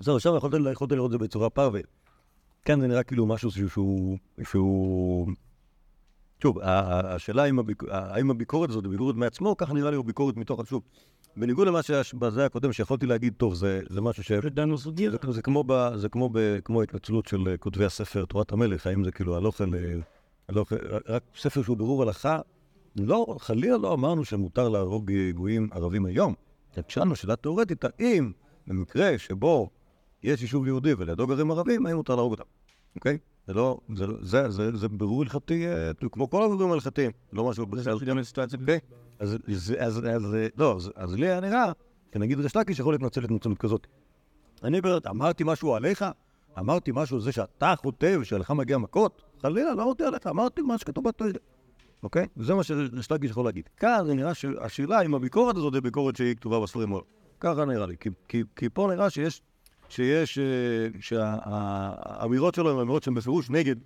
[0.00, 1.80] זהו, עכשיו יכולת לראות את זה בצורה פרווה.
[2.64, 5.28] כן, זה נראה כאילו משהו שהוא- שהוא...
[6.42, 7.42] שוב, ה- ה- השאלה
[7.90, 10.60] האם הביקורת הזאת היא ביקורת מעצמו, ככה נראה לי הוא ביקורת מתוך...
[10.68, 10.82] שוב,
[11.36, 14.32] בניגוד למה שהיה בזה הקודם, שיכולתי להגיד, טוב, זה זה משהו ש...
[14.32, 15.10] דנו סוגיה.
[15.10, 18.86] זה, זה כמו, ב, זה כמו, ב, כמו התנצלות של אה, כותבי הספר תורת המלך,
[18.86, 19.94] האם זה כאילו הלוכל, אה,
[20.48, 20.76] הלוכל
[21.08, 22.40] רק ספר שהוא ברור הלכה,
[22.96, 26.34] לא, חלילה לא אמרנו שמותר להרוג אה, גויים ערבים היום.
[26.78, 28.32] רק שאלנו שאלה תאורטית, האם
[28.66, 29.70] במקרה שבו
[30.22, 32.44] יש יישוב יהודי ולידו גרים ערבים, האם מותר להרוג אותם,
[32.96, 33.18] אוקיי?
[33.46, 37.66] זה לא, זה, זה, זה, זה בירור הלכתי, אה, כמו כל הבירורים ההלכתיים, לא משהו
[37.66, 37.98] בכלל.
[38.04, 38.58] גם לסיטואציה.
[38.60, 38.78] אוקיי?
[39.18, 41.72] אז, אז, אז, אז, לא, אז, אז לי היה נראה,
[42.14, 43.86] שנגיד ריש לקיש יכול להתנצל התנצלות כזאת.
[44.64, 46.04] אני באמת אמרתי משהו עליך?
[46.58, 49.22] אמרתי משהו על זה שאתה חוטא ושלך מגיע מכות?
[49.42, 51.30] חלילה, לא אמרתי עליך, אמרתי מה שכתוב בתורה.
[52.04, 52.26] אוקיי?
[52.36, 52.62] זה מה
[53.10, 53.68] לקיש יכול להגיד.
[53.76, 57.04] כאן זה נראה שהשאלה אם הביקורת הזאת היא ביקורת שהיא כתובה בספרים או לא.
[57.40, 57.96] ככה נראה לי.
[58.00, 59.42] כי, כי, כי פה נראה שיש,
[59.88, 63.76] שיש, אה, שהאמירות שלו הן אמירות שהן בפירוש נגד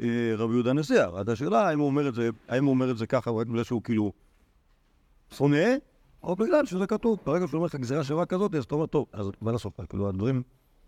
[0.00, 1.06] אה, רבי יהודה הנשיאה.
[1.06, 3.64] אז השאלה האם הוא אומר את זה, האם הוא אומר את זה ככה רק בגלל
[3.64, 4.12] שהוא כאילו
[5.30, 5.74] שונא,
[6.22, 7.18] או בגלל שזה כתוב.
[7.26, 9.80] ברגע שהוא אומר לך גזירה שווה כזאת, אז אתה אומר, טוב, אז מה לעשות?
[9.88, 10.42] כאילו, הדברים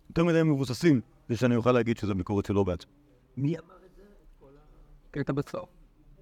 [0.09, 2.93] יותר מדי מבוססים, כדי שאני אוכל להגיד שזה ביקורת שלו בעצמו.
[3.37, 4.03] מי אמר את זה?
[5.11, 5.74] קטע בסוף.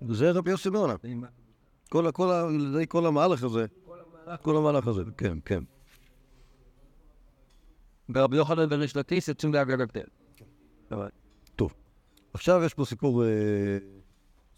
[0.08, 0.94] זה רבי יוסי מאונה.
[1.88, 3.66] כל, כל, זה כל המהלך הזה.
[4.42, 5.64] כל המהלך הזה, כן, כן.
[8.08, 10.04] ברבי יוחנן וריש לקיש יוצאים להגג הגדל.
[11.56, 11.74] טוב.
[12.34, 13.28] עכשיו יש פה סיפור, אה,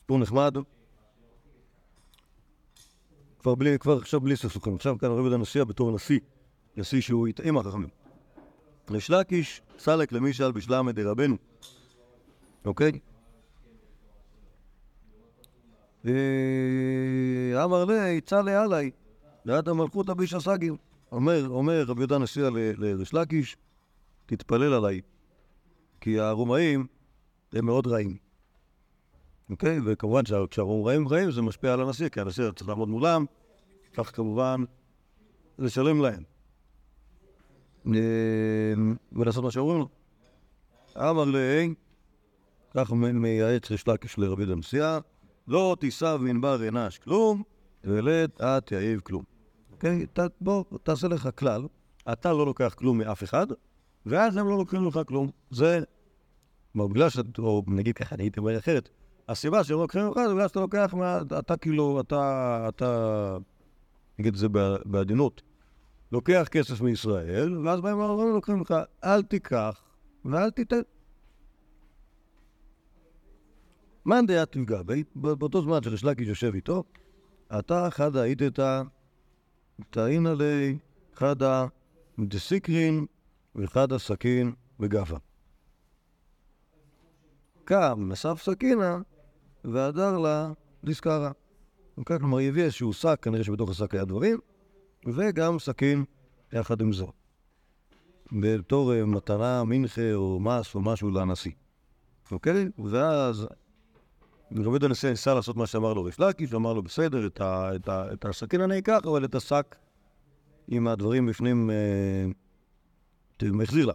[0.01, 0.57] סיפור נחמד.
[3.39, 4.75] כבר בלי, כבר עכשיו בלי סכסוכים.
[4.75, 6.21] עכשיו כאן רבי יהודה בתור נשיא,
[6.77, 7.89] נשיא שהוא עם החכמים.
[8.91, 11.37] ריש לקיש, סלק למישל בשלמה דרבנו.
[12.65, 12.93] אוקיי?
[16.07, 18.91] אה, אמר לי, צלה עליי,
[19.45, 20.75] ליד המלכותא בישא סגיר.
[21.13, 23.57] אומר, אומר רבי יהודה הנשיאה ל- לריש לקיש,
[24.27, 25.01] תתפלל עליי,
[26.01, 26.87] כי הרומאים
[27.53, 28.17] הם מאוד רעים.
[29.51, 29.79] אוקיי?
[29.85, 33.25] וכמובן שכשהרומאים רעים זה משפיע על הנשיא, כי הנשיא צריך לעמוד מולם,
[33.97, 34.65] צריך כמובן
[35.59, 36.23] לשלם להם.
[37.95, 38.73] אה,
[39.13, 39.89] ולעשות מה שאומרים לו.
[40.97, 41.75] אמר לי,
[42.75, 44.99] כך מ- מייעץ ריש לקיש לרבי יהודה הנשיאה,
[45.49, 47.43] לא תישא וענבר אנש כלום,
[47.85, 49.23] ולית את יעיב כלום.
[50.13, 51.63] ת- בוא, תעשה לך כלל,
[52.13, 53.47] אתה לא לוקח כלום מאף אחד,
[54.07, 55.31] ואז הם לא לוקחים לך כלום.
[55.51, 55.81] זה,
[56.77, 58.89] בגלל שאתה, או נגיד ככה, אני הייתי אומר אחרת,
[59.29, 63.37] הסיבה שהם לא לוקחים לך זה בגלל שאתה לוקח, מה, אתה כאילו, אתה, אתה,
[64.19, 65.43] נגיד את זה בע- בעדינות,
[66.13, 69.83] לוקח כסף מישראל, ואז באים ואומרים, לוקחים לך, אל תיקח
[70.25, 70.81] ואל תיתן.
[74.07, 76.85] מאן דעת תפגע בי, באותו זמן שריש יושב איתו,
[77.59, 78.83] אתה חדה איתתא,
[79.91, 80.79] תאינא לי,
[81.15, 81.67] חדה
[82.19, 83.07] דסיקרין
[83.57, 85.17] וחדה סכין וגפה.
[87.65, 88.99] קם, אסף סכינה,
[89.65, 90.53] והדר לה
[90.85, 91.33] דיסקרה.
[92.07, 94.39] כלומר, היא הביאה איזשהו שק, כנראה שבתוך השק היה דברים,
[95.07, 96.05] וגם סכין
[96.53, 97.13] יחד עם זו.
[98.33, 101.53] בתור אה, מתנה, מנחה או מס או משהו לנשיא.
[102.33, 102.69] אוקיי?
[102.91, 103.47] ואז
[104.61, 107.77] רבי יהודה הנשיא ניסה לעשות מה שאמר לו ריש לקיש, אמר לו בסדר, את, ה,
[107.77, 109.77] את, ה, את הסכין אני אקח, אבל את השק
[110.69, 112.27] עם הדברים בפנים אה,
[113.53, 113.93] מחזיר לה.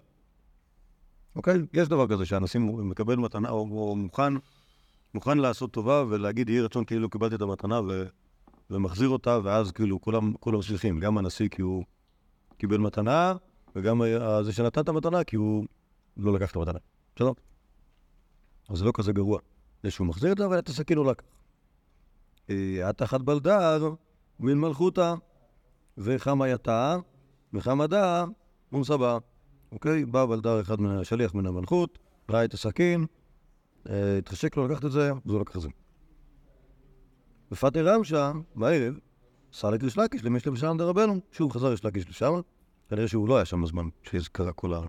[1.36, 1.58] אוקיי?
[1.74, 4.34] יש דבר כזה שהנשיא מקבל מתנה או, או מוכן,
[5.13, 8.06] מוכן לעשות טובה ולהגיד יהי רצון כאילו קיבלתי את המתנה ו,
[8.69, 11.84] ומחזיר אותה, ואז כאילו כולם, כולם שמחים, גם הנשיא כי הוא
[12.58, 13.34] קיבל מתנה,
[13.76, 14.02] וגם
[14.41, 15.65] זה שנתן את המתנה כי הוא
[16.17, 16.80] לא לקח את המתנה.
[17.15, 17.32] בסדר?
[18.69, 19.39] אז זה לא כזה גרוע.
[19.84, 21.24] זה שהוא מחזיר את זה, אבל את הסכין הוא לקח.
[22.50, 23.89] אה, את אחת בלדר
[24.39, 25.13] מן מלכותא,
[25.98, 28.26] וחמה דא,
[28.72, 29.18] מונסבא.
[29.72, 30.06] אוקיי?
[30.06, 33.06] בא בלדר אחד מן השליח מן המלכות, ראה את הסכין,
[33.89, 35.70] אה, התחשק לו לקחת את זה, אז הוא לקח את זה.
[37.52, 39.00] ופתי רמשה, בערב,
[39.54, 41.20] סלק ריש לקיש למי שלם שם דרבנו.
[41.32, 42.34] שוב חזר ריש לקיש לשם,
[42.89, 44.82] כנראה שהוא לא היה שם בזמן שקרה כל ה...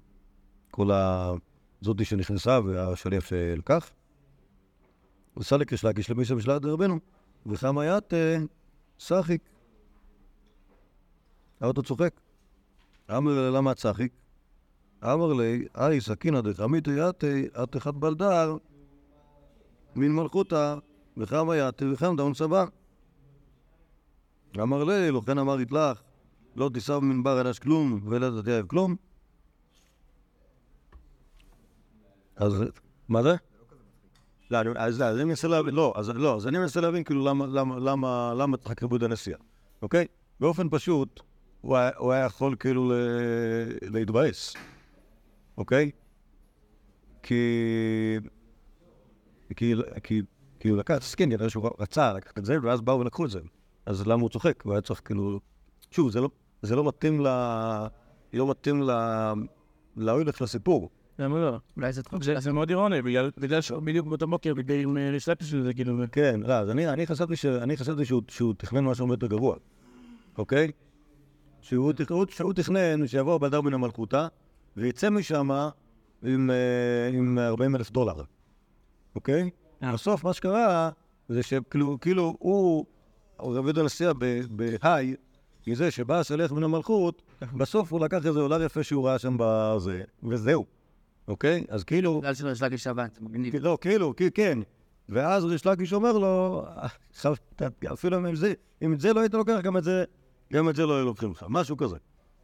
[0.71, 1.33] כל ה...
[1.81, 3.91] זאתי שנכנסה והשליח שלקח.
[5.37, 6.99] וסלק ריש לקיש למי שלם דרבנו.
[7.47, 8.13] וחמה ית
[9.01, 9.43] סחיק.
[11.61, 12.21] האוטו צוחק.
[13.17, 14.13] אמר לי, למה צחיק?
[15.05, 18.57] אמר לי, אי סכינא דחמיתא יתי, את אחד בלדר,
[19.97, 20.75] מן מלכותא,
[21.17, 22.65] וחמה יתי וחמדה ונסבא.
[24.57, 26.03] אמר לי, לכן אמר יתלך,
[26.57, 28.97] לא תישא במנבר אנש כלום, ולא תתייב כלום.
[32.37, 32.65] אז
[33.09, 33.37] מה זה?
[34.51, 37.25] לא, אז אני מנסה להבין, לא, לא, אז אני מנסה להבין כאילו
[38.35, 39.39] למה, צריך כיבוד הנסיעה,
[39.83, 40.07] אוקיי?
[40.41, 41.21] באופן פשוט,
[41.61, 41.77] הוא
[42.13, 42.93] היה, יכול כאילו.
[43.83, 44.55] להתבאס,
[45.59, 45.91] אוקיי?
[47.23, 47.35] כי...
[49.57, 49.75] כי...
[50.69, 53.41] הוא לקח, כן, כנראה שהוא רצה לקחת את זה, ואז באו ולקחו את זה.
[53.87, 54.63] אז למה הוא צוחק?
[54.63, 55.41] הוא היה צריך כאילו...
[55.91, 56.29] שוב, זה לא,
[56.63, 57.27] לא מתאים ל...
[58.33, 58.91] לא מתאים ל...
[59.97, 60.91] להוילך של הסיפור.
[61.21, 61.57] למה לא?
[61.77, 65.29] אולי זה צחוק זה זה מאוד אירוני, בגלל- בגלל שבדיוק באותו בוקר, בגלל עם ריש
[65.29, 65.97] לפיס שזה כאילו...
[66.13, 67.37] כן, לא, אז אני, אני חשבתי,
[68.07, 69.57] שהוא, תכנן משהו הרבה יותר גרוע,
[70.39, 70.71] אוקיי?
[71.61, 71.93] שהוא,
[72.31, 74.29] שהוא תכנן שיבוא בדר מן המלכותה
[74.77, 75.51] ויצא משם
[76.23, 78.23] עם, אה, עם 40 אלף דולר,
[79.15, 79.51] אוקיי?
[79.83, 79.93] אה.
[79.93, 80.91] בסוף מה שקרה
[81.29, 82.85] זה שכאילו כאילו הוא,
[83.55, 85.15] יהודה הנשיאה ב- בהיי,
[85.67, 87.23] מזה שבא השליח מן המלכות,
[87.55, 90.67] בסוף הוא לקח איזה אולר יפה שהוא ראה שם בזה, וזהו,
[91.31, 91.65] אוקיי?
[91.69, 92.19] אז כאילו...
[92.19, 93.57] בגלל שלא יש להגיש שבת, מגניב.
[93.57, 94.59] לא, כאילו, כן.
[95.09, 96.65] ואז ריש לקיש אומר לו,
[97.93, 100.05] אפילו אם זה, אם את זה לא היית לוקח, גם את זה,
[100.53, 101.97] גם את זה לא היו לוקחים לך, משהו כזה.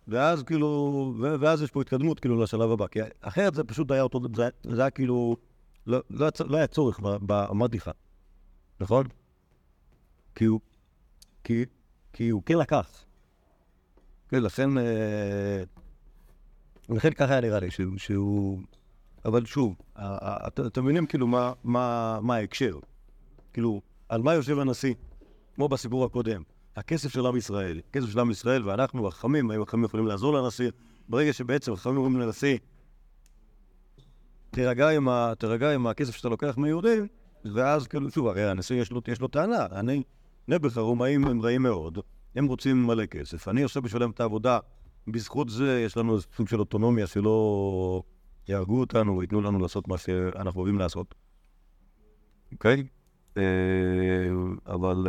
[0.09, 4.21] ואז כאילו, ואז יש פה התקדמות כאילו לשלב הבא, כי אחרת זה פשוט היה אותו,
[4.37, 5.37] זה, זה היה כאילו,
[5.87, 7.91] לא, לא, לא היה צורך, ב- ב- אמרתי לך,
[8.81, 9.07] נכון?
[10.35, 10.61] כי הוא,
[11.45, 11.65] כי,
[12.13, 13.05] כי הוא כן לקח.
[14.29, 14.71] כן, לכן,
[16.91, 18.61] אה, לכן ככה נראה לי, שהוא, שהוא
[19.25, 19.75] אבל שוב,
[20.67, 22.79] אתם מבינים כאילו מה- מה מה ההקשר?
[23.53, 24.95] כאילו, על מה יושב הנשיא?
[25.55, 26.43] כמו בסיפור הקודם.
[26.77, 30.71] הכסף של עם ישראל, כסף של עם ישראל, ואנחנו, החכמים, האם החכמים יכולים לעזור לנשיא?
[31.09, 32.59] ברגע שבעצם החכמים אומרים לנשיא,
[34.51, 37.07] תירגע עם, ה, תירגע עם הכסף שאתה לוקח מיהודים,
[37.55, 40.03] ואז כאילו, שוב, הרי הנשיא יש לו, יש לו טענה, אני,
[40.49, 41.99] נעבך הרומאים הם רעים מאוד,
[42.37, 44.59] הם רוצים מלא כסף, אני עושה בשבילם את העבודה,
[45.09, 48.03] בזכות זה יש לנו איזה סוג של אוטונומיה שלא
[48.49, 51.15] יהרגו אותנו וייתנו לנו לעשות מה שאנחנו אוהבים לעשות.
[52.53, 52.87] אוקיי?
[53.37, 53.43] אה,
[54.67, 55.07] אבל,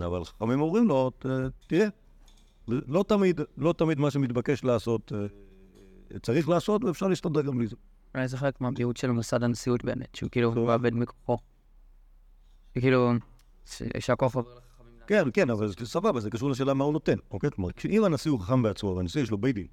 [0.00, 1.26] אה, אבל חכמים אומרים לו, "ת-
[1.66, 1.86] תראה,
[2.68, 7.76] לא תמיד, לא תמיד מה שמתבקש לעשות אה, צריך לעשות, ואפשר להסתדר גם בלי זה.
[8.14, 10.52] אולי זה חלק מהבריאות של מוסד הנשיאות באמת, שהוא כאילו.
[10.66, 11.36] מאבד מכוחו.
[12.78, 13.12] שכאילו,
[13.98, 14.73] שהכוח עובר לחכמים.
[15.06, 17.50] כן, כן, אבל זה סבבה, זה קשור לשאלה מה הוא נותן, אוקיי?
[17.50, 19.66] כלומר, אם הנשיא הוא חכם בעצמו, והנשיא יש לו בית דין,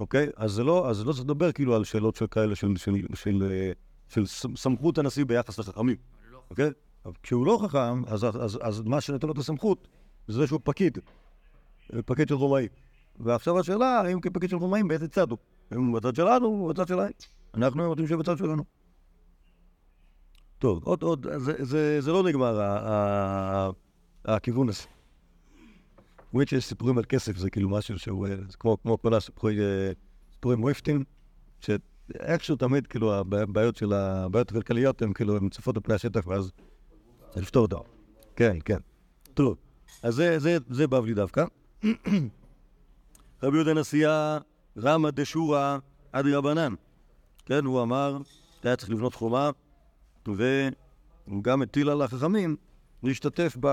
[0.00, 0.28] אוקיי?
[0.36, 3.42] אז זה לא, אז לא צריך לדבר כאילו על שאלות של כאלה של, של, של,
[3.50, 4.22] אה,
[4.56, 5.96] סמכות הנשיא ביחס לחכמים,
[6.50, 6.70] אוקיי?
[7.04, 9.88] אבל כשהוא לא חכם, אז, אז, אז, אז מה שנותן לו את הסמכות,
[10.28, 10.98] זה שהוא פקיד,
[11.94, 12.68] אה, פקיד של רומאי.
[13.20, 15.38] ועכשיו השאלה, האם כפקיד של רומאים, באיזה צד הוא?
[15.74, 17.10] אם הוא בצד שלנו, או בצד שלהם.
[17.54, 18.64] אנחנו רוצים שיהיה בצד שלנו.
[20.58, 22.60] טוב, עוד, עוד, זה, זה, זה לא נגמר,
[24.24, 24.82] הכיוון הזה.
[26.34, 29.60] האמת שיש סיפורים על כסף, זה כאילו משהו שהוא, אה, זה כמו, כמו כל הסיפורי,
[29.60, 29.92] אה,
[30.32, 31.04] סיפורי מויפטים,
[31.60, 36.52] שאיכשהו תמיד, כאילו, הבעיות של הבעיות הכלכליות הן כאילו, הן צפות על פני השטח, ואז
[37.30, 37.88] צריך לפתור אותן.
[38.36, 38.78] כן, כן.
[39.34, 39.56] טוב,
[40.02, 41.44] אז זה, זה, זה בבלי דווקא.
[43.42, 44.38] רבי יהודה הנשיאה,
[44.78, 45.78] רמא דשורא
[46.12, 46.74] עד רבנן.
[47.46, 48.18] כן, הוא אמר,
[48.62, 49.50] היה צריך לבנות חומה,
[50.26, 52.56] והוא גם הטיל על החכמים
[53.04, 53.68] להשתתף ב...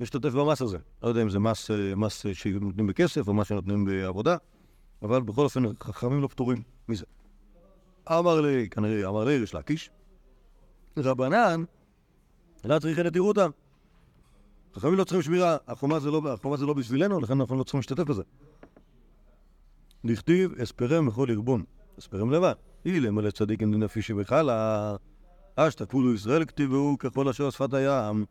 [0.00, 0.78] להשתתף במס הזה.
[1.02, 4.36] לא יודע אם זה מס, אה, מס אה, שנותנים בכסף או מס שנותנים בעבודה,
[5.02, 7.04] אבל בכל אופן, חכמים לא פטורים מזה.
[8.10, 9.90] אמר לי, כנראה, אמר לי ריש לקיש,
[10.96, 11.64] רבנן,
[12.64, 13.50] לא צריך את יראותם.
[14.74, 17.78] חכמים לא צריכים שמירה, החומה זה לא, החומה זה לא בשבילנו, לכן אנחנו לא צריכים
[17.78, 18.22] להשתתף בזה.
[20.04, 21.64] דכתיב, אספרם בכל ערבון,
[21.98, 22.52] אספרם לבד.
[22.84, 24.02] אילם על הצדיקים דנפי
[25.56, 28.24] שבחלה, אשתפולו ישראל כתיבו ככל אשר שפת הים.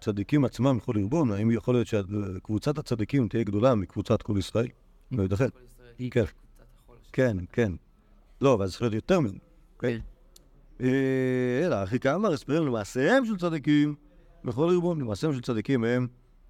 [0.00, 4.68] צדיקים עצמם יכול לרבון, האם יכול להיות שקבוצת הצדיקים תהיה גדולה מקבוצת כל ישראל?
[5.12, 5.48] לא ייתכן.
[6.10, 6.24] כן.
[7.12, 7.72] כן, כן.
[8.40, 9.36] לא, אבל זה צריך להיות יותר מזה.
[9.74, 10.00] אוקיי?
[10.80, 13.94] אה, אלא, אחי כאמר, הסברים למעשיהם של צדיקים,
[14.44, 16.06] בכל ערבון, למעשיהם של צדיקים הם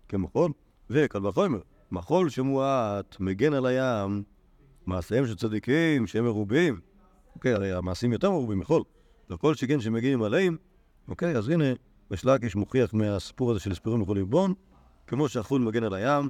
[0.09, 0.53] כמחול,
[0.91, 4.23] וקל וחומר, מחול שמועט, מגן על הים,
[4.87, 6.81] מעשיהם של צדיקים שהם מרובים,
[7.35, 8.83] אוקיי, הרי המעשים יותר מרובים מחול,
[9.33, 10.57] וכל שכן שמגיעים עליהם,
[11.09, 11.65] אוקיי, אז הנה,
[12.11, 14.55] בשלקיש מוכיח מהסיפור הזה של הספרים לכל ערבון,
[15.07, 16.29] כמו שהחול מגן על הים,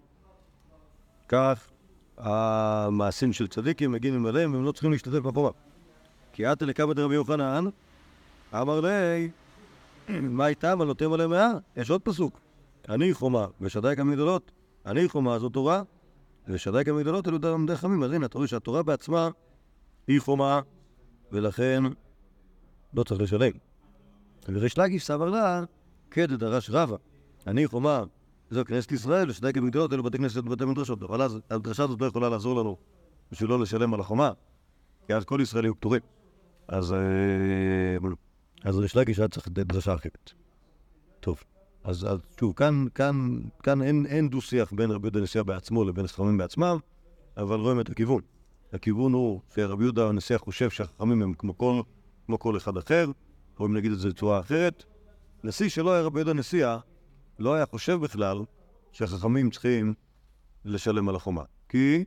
[1.28, 1.70] כך
[2.18, 5.50] המעשים של צדיקים מגיעים עליהם והם לא צריכים להשתתף בחומה.
[6.32, 7.64] כי עתה לקבא דרבי יוחנן,
[8.54, 9.30] אמר לי,
[10.08, 10.82] מה איתם?
[10.82, 11.50] נותן עליהם מאה?
[11.76, 12.40] יש עוד פסוק.
[12.88, 14.52] אני חומה ושדי כמגדלות.
[14.86, 15.82] אני חומה זו תורה,
[16.48, 18.02] ושדי כמגדלות אלו תלמדי חכמים.
[18.02, 19.28] אז הנה, אתה רואה שהתורה בעצמה
[20.06, 20.60] היא חומה,
[21.32, 21.82] ולכן
[22.94, 23.52] לא צריך לשלם.
[24.48, 25.64] וריש לקיש סבר לה,
[26.10, 26.96] כדד דרש רבא.
[27.46, 28.04] אני חומה
[28.52, 31.02] זהו, כנסת ישראל, ושדי כמגדלות, אלו בתי כנסת ובתי מדרשות.
[31.02, 32.76] אבל אז הדרשה הזאת לא יכולה לעזור לנו
[33.32, 34.30] בשביל לא לשלם על החומה,
[35.06, 36.00] כי אז כל ישראל יהיו פטורים.
[36.68, 36.98] אז, אה,
[38.64, 40.32] אז ריש לקיש היה צריך דרשה אחרת.
[41.20, 41.42] טוב,
[41.84, 42.06] אז,
[42.40, 46.78] שוב, כאן, כאן, כאן אין, אין דו-שיח בין רבי יהודה הנשיאה בעצמו לבין חכמים בעצמם,
[47.36, 48.22] אבל רואים את הכיוון.
[48.72, 51.80] הכיוון הוא שרבי יהודה הנשיאה חושב שהחכמים הם כמו כל,
[52.26, 53.06] כמו כל אחד אחר,
[53.60, 54.84] או אם נגיד את זה בצורה אחרת,
[55.44, 56.78] נשיא שלא היה רבי יהודה הנשיאה,
[57.38, 58.38] לא היה חושב בכלל
[58.92, 59.94] שהחכמים צריכים
[60.64, 61.42] לשלם על החומה.
[61.68, 62.04] כי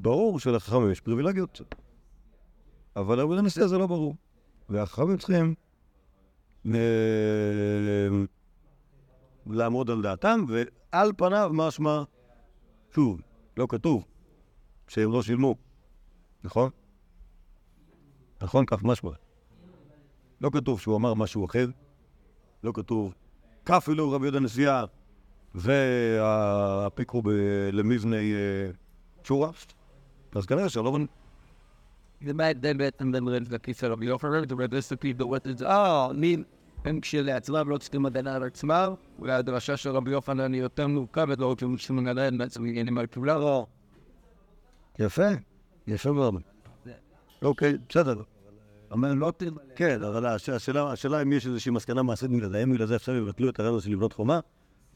[0.00, 1.60] ברור שלחכמים יש פריבילגיות.
[2.96, 4.16] אבל רבי יהודה הנשיאה זה לא ברור.
[4.68, 5.54] והחכמים צריכים
[6.64, 6.76] ל-
[9.46, 12.02] לעמוד על דעתם, ועל פניו משמע,
[12.94, 13.20] שוב,
[13.56, 14.04] לא כתוב
[14.88, 15.54] שהם לא שילמו,
[16.44, 16.70] נכון?
[18.42, 18.66] נכון?
[18.66, 19.10] כך משמע.
[20.40, 21.66] לא כתוב שהוא אמר משהו אחר,
[22.64, 23.14] לא כתוב
[23.64, 24.84] כפילו רבי יהודה נשיאה
[25.54, 27.22] והפיקרו
[27.72, 28.70] למבני אה,
[29.24, 29.50] שורה,
[30.34, 30.98] אז כנראה שלא...
[32.20, 36.10] זה מה ההבדל בעצם בין רב לקיס לרבי יוחנן, ורב לסקי דורט את זה, אה,
[36.10, 36.36] אני,
[36.84, 41.50] הם כשלעצמם לא צריכים הגנה על עצמם, והדרשה של רבי יוחנן היא יותר מורכבת, לא
[41.50, 43.06] רק שהם מגנה בעצם עניינים על.
[43.16, 43.66] לא.
[44.98, 45.28] יפה,
[45.86, 46.55] יפה מאוד.
[47.42, 48.22] אוקיי, בסדר.
[48.90, 49.32] אבל לא...
[49.76, 53.14] כן, אבל הש- השאלה אם יש איזושהי מסקנה מעשית בגלל זה, האם בגלל זה עכשיו
[53.14, 54.40] יבטלו את הרעיון של לבנות חומה,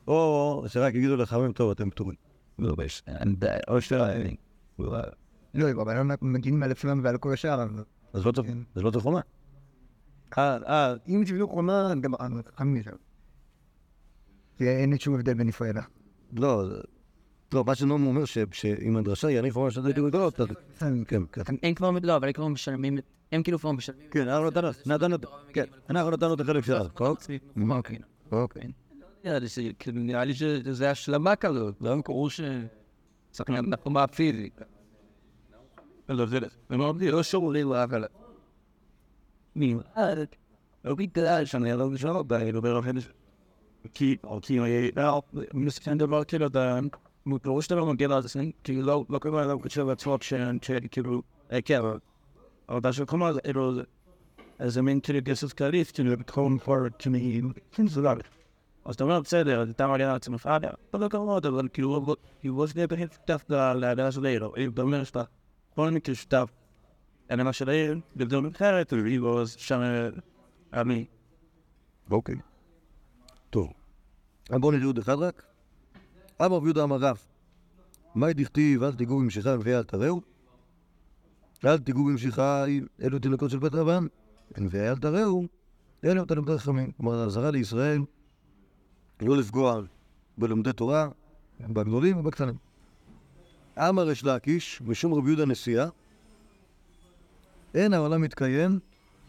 [0.08, 2.16] או שרק יגידו לחכמים, טוב, אתם פטורים.
[2.58, 2.74] לא,
[3.68, 3.92] או ש...
[5.54, 7.70] לא, אבל לא מגינים על עצמם ועל כל השאר, אז...
[8.12, 9.20] אז לא צריך אז לא צריך חומה.
[10.38, 12.12] אה, אה, אם תבנו חומה, גם
[12.54, 12.90] חכמים שם.
[14.60, 15.76] אין שום הבדל בין ישראל.
[16.32, 16.80] לא, זה-
[17.54, 20.48] לא, מה שנועם אומר שאם הדרשה יניף חומה של דייטים גדולות, אז...
[21.08, 21.42] כן, כן.
[21.62, 22.98] הם כבר, לא, אבל הם כבר משלמים,
[23.32, 24.06] הם כאילו כבר משלמים.
[24.10, 25.16] כן, אנחנו נתנו, נתנו,
[25.52, 26.88] כן, אנחנו נתנו את החלק שלנו.
[27.00, 27.38] אוקיי.
[28.32, 28.62] אוקיי.
[29.24, 32.40] נראה לי ש- כאילו, נראה לי שזה השלמה כזאת, לא ברור ש...
[33.30, 34.60] צריך לקומה פיזית.
[36.08, 36.40] לא, זה
[37.10, 38.04] לא שומרים אבל...
[39.56, 39.74] מי?
[40.84, 42.84] לא בגלל שאני לא משנה בעיה, לא ברוב
[43.94, 44.58] כי, או כי,
[44.96, 45.22] לא,
[45.54, 46.78] מסתכל דבר כאילו, אתה,
[47.26, 51.22] ברור שאתה לא מגיע לזה, כי לא, לא קורה לו קשה לעצמו שכאילו,
[51.64, 51.80] כן,
[52.68, 53.72] אבל בשביל קומה, כאילו,
[54.58, 57.48] זה מין כאילו כסף כללית, כאילו, בתחום כבר, כאילו,
[57.86, 58.10] זה לא.
[58.84, 60.50] אז אתה אומר, בסדר, אז אתה מגיע לעצמך,
[60.90, 64.82] אתה לא קרוב, אבל כאילו, הוא לא שנייה בכלל שותף להגנה של העיר, אם אתה
[64.82, 65.22] אומר שאתה
[65.72, 66.50] בכל מקרה שותף
[67.30, 69.80] להגנה של העיר, בגדול אחרת, והוא שם,
[70.72, 71.04] אני,
[72.10, 72.34] אוקיי.
[73.50, 73.72] טוב.
[74.50, 75.49] אז בואו נראה עוד אחד רק.
[76.40, 77.18] אמר רבי יהודה אמר רב,
[78.14, 80.20] מאי דכתיב אל תיגעו במשיכה ונביאי אל תרעו?
[81.64, 82.64] אל תיגעו במשיכה
[83.02, 84.06] אלו תינוקות של בית רבן,
[84.58, 85.46] ונביאי אל תרעו,
[86.04, 86.92] אלו תלמדי חכמים.
[86.92, 88.02] כלומר, אזהרה לישראל
[89.20, 89.80] לא לפגוע
[90.38, 91.08] בלומדי תורה,
[91.60, 92.54] בגדולים ובקטנים.
[93.78, 95.88] אמר ריש לקיש, משום רבי יהודה נשיאה,
[97.74, 98.78] אין העולם מתקיים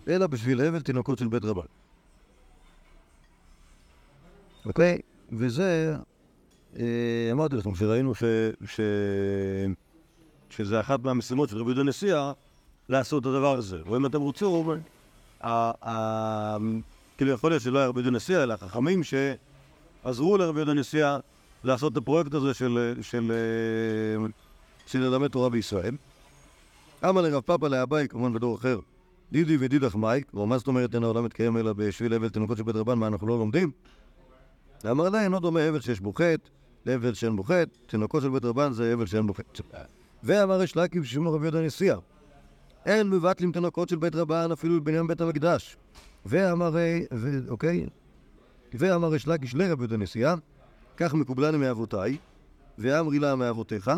[0.07, 1.65] אלא בשביל הבל תינוקות של בית רבן.
[4.65, 4.99] אוקיי?
[5.31, 5.97] וזה,
[7.31, 8.23] אמרתי לכם, שראינו ש,
[8.65, 8.79] ש,
[10.49, 12.31] שזה אחת מהמשימות של רבי יהודה נשיאה
[12.89, 13.77] לעשות את הדבר הזה.
[13.87, 14.21] או אם אתם
[15.87, 16.57] ה-
[17.17, 21.17] כאילו יכול להיות שלא היה רבי יהודה נשיאה, אלא חכמים שעזרו לרבי יהודה נשיאה
[21.63, 24.27] לעשות את הפרויקט הזה של, של, אה,
[24.85, 25.95] של ללמד תורה בישראל.
[27.09, 28.79] אמר לרב פאפה לאביי, כמובן בדור אחר,
[29.31, 32.63] דידי ודידך מאי, כלומר, מה זאת אומרת אין העולם מתקיים אלא בשביל הבל תינוקות של
[32.63, 33.71] בית רבן, מה אנחנו לא לומדים?
[34.91, 36.49] אמר לה, אינו דומה הבל שיש בו חטא
[36.85, 39.63] להבל שאין בו חטא, תינוקות של בית רבן זה הבל שאין בו חטא.
[40.23, 41.97] ואמר יש לקיב ששמו רבי יהודה נשיאה,
[42.85, 45.77] אין מבטלים תינוקות של בית רבן אפילו לבניין בית המקדש.
[46.25, 46.75] ואמר,
[47.49, 47.85] אוקיי?
[48.73, 50.35] ואמר יש לקיש לרבי יהודה נשיאה,
[50.97, 52.17] כך מקובלני מאבותיי,
[52.77, 53.91] ואמרי לה מאבותיך,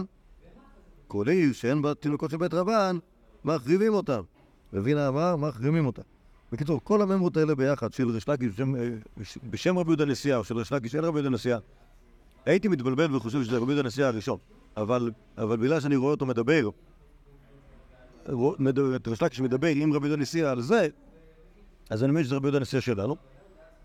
[1.08, 2.98] כל עיר שאין בה תינוקות של בית רבן,
[3.46, 4.22] מחריבים אותם.
[4.74, 6.02] רבינה אמר, מחרימים אותם.
[6.52, 8.65] בקיצור, כל הממרות האלה ביחד, של ריש לקיש אה,
[9.50, 11.58] בשם רבי יהודה נשיאה, או של ריש לקיש של רבי יהודה נשיאה,
[12.45, 14.38] הייתי מתבלבל וחושב שזה רבי יהודה נשיאה הראשון,
[14.78, 16.70] אבל, אבל בגלל שאני רואה אותו מדבר,
[18.95, 20.88] את ריש לקיש מדבר עם רבי יהודה נשיאה על זה,
[21.89, 23.15] אז אני מבין שזה רבי יהודה נשיאה שלנו,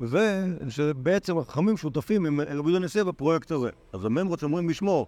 [0.00, 3.70] ושבעצם החכמים שותפים עם רבי יהודה נשיאה בפרויקט הזה.
[3.92, 5.06] אז הממרות שאומרים בשמו,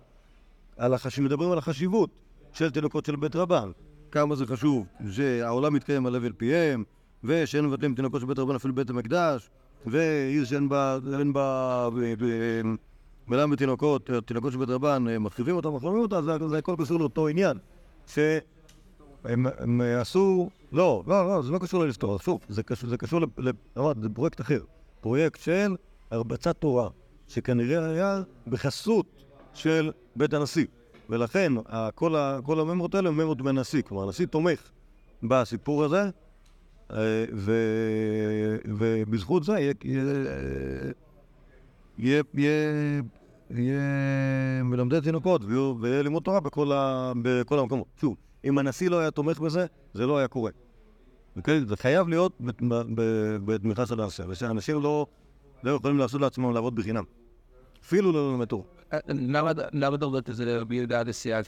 [0.77, 1.19] על החש...
[1.19, 2.11] מדברים על החשיבות
[2.53, 3.71] של תינוקות של בית רבן,
[4.13, 6.85] כמה זה חשוב שהעולם מתקיים על הבל פיהם,
[7.25, 9.51] ושאין מבטלים תינוקות של בית רבן אפילו בית המקדש,
[9.87, 11.89] ועיר שאין בה, אין בה
[13.31, 16.99] ב- מלאם בתינוקות, תינוקות של בית רבן, אה, מחריבים אותם, מחריבים אותם, זה, הכל קשור
[16.99, 17.59] לאותו עניין.
[18.07, 23.21] שהם הם עשו, לא, לא, לא, זה לא קשור ללפתור, הפוך, זה קשור, זה קשור,
[23.79, 24.61] אמרת, זה פרויקט אחר,
[25.01, 25.77] פרויקט של
[26.11, 26.89] הרבצת תורה,
[27.29, 29.07] שכנראה היה בחסות
[29.55, 30.67] של בית הנשיא.
[31.11, 31.53] ולכן
[31.95, 33.83] כל, ה, כל הממרות האלה הם ממרות בנשיא.
[33.83, 34.71] כלומר, הנשיא תומך
[35.23, 36.11] בסיפור הזה,
[36.93, 37.53] אה, ו,
[38.65, 39.73] ובזכות זה יהיה,
[41.99, 43.03] יהיה, יהיה,
[43.55, 45.43] יהיה, מלמדי תינוקות
[45.81, 47.87] ויהיה לימוד תורה בכל, ה, בכל המקומות.
[48.01, 50.51] שוב, אם הנשיא לא היה תומך בזה, זה לא היה קורה.
[51.37, 51.65] אוקיי?
[51.67, 52.41] זה חייב להיות
[53.45, 55.07] בתמיכה של הנשיא, ושאנשים לא,
[55.63, 57.05] לא יכולים לעשות לעצמם לעבוד בחינם.
[57.85, 58.65] אפילו לא ללמד תורה.
[59.09, 61.41] למה למה אתה אומר את זה לרבי יהודה הנשיאה?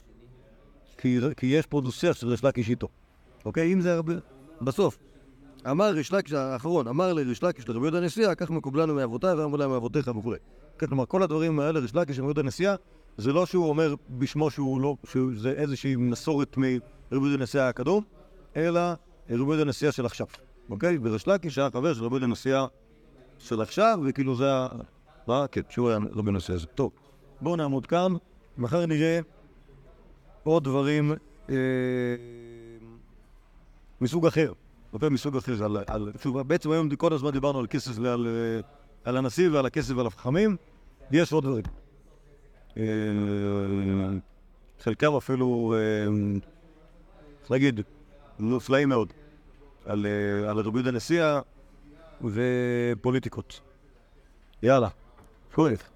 [0.97, 2.87] כי, יש פה דו-שיח של ריש לקיש איתו.
[3.45, 3.73] אוקיי?
[3.73, 4.13] אם זה הרבה...
[4.61, 4.97] בסוף.
[5.71, 9.69] אמר ריש לקיש האחרון, אמר לריש לקיש לרבי יהודה הנשיאה, כך מקובלנו מאבותיי ואמרו להם
[9.69, 10.37] מאבותיך וכולי.
[10.77, 12.75] כן, כלומר, כל הדברים האלה, ריש לקיש לרבי יהודה הנשיאה,
[13.17, 16.75] זה לא שהוא אומר בשמו שהוא לא, שזה איזושהי מסורת מרבי
[17.11, 18.03] יהודה הנשיאה הקדום,
[18.55, 18.79] אלא
[19.29, 20.27] רבי יהודה הנשיאה של עכשיו.
[20.69, 20.97] אוקיי?
[21.01, 22.65] וריש לקיש היה חבר של רבי יהודה הנשיאה
[23.39, 24.67] של עכשיו, וכאילו זה ה...
[25.27, 25.45] מה?
[25.51, 26.67] כן, שהוא היה רבי הנשיאה הזה.
[26.67, 26.91] טוב,
[27.41, 28.13] בואו נעמוד כאן,
[28.57, 29.19] מחר נראה
[30.43, 31.11] עוד דברים
[31.49, 31.55] אה,
[34.01, 34.53] מסוג אחר,
[34.93, 35.09] אוקיי?
[35.09, 35.65] מסוג אחר.
[35.65, 36.11] על, על,
[36.47, 38.59] בעצם היום כל הזמן דיברנו על כסף אה,
[39.03, 40.55] על הנשיא ועל הכסף ועל החכמים,
[41.11, 41.63] יש עוד דברים.
[42.77, 42.83] אה,
[44.79, 46.03] חלקם אפילו, אה,
[47.41, 47.81] איך להגיד,
[48.39, 49.13] מופלאים מאוד.
[49.85, 51.39] על, אה, על רבי יהודה נשיאה
[52.21, 53.61] ופוליטיקות.
[54.63, 54.89] יאללה,
[55.53, 55.92] כואב.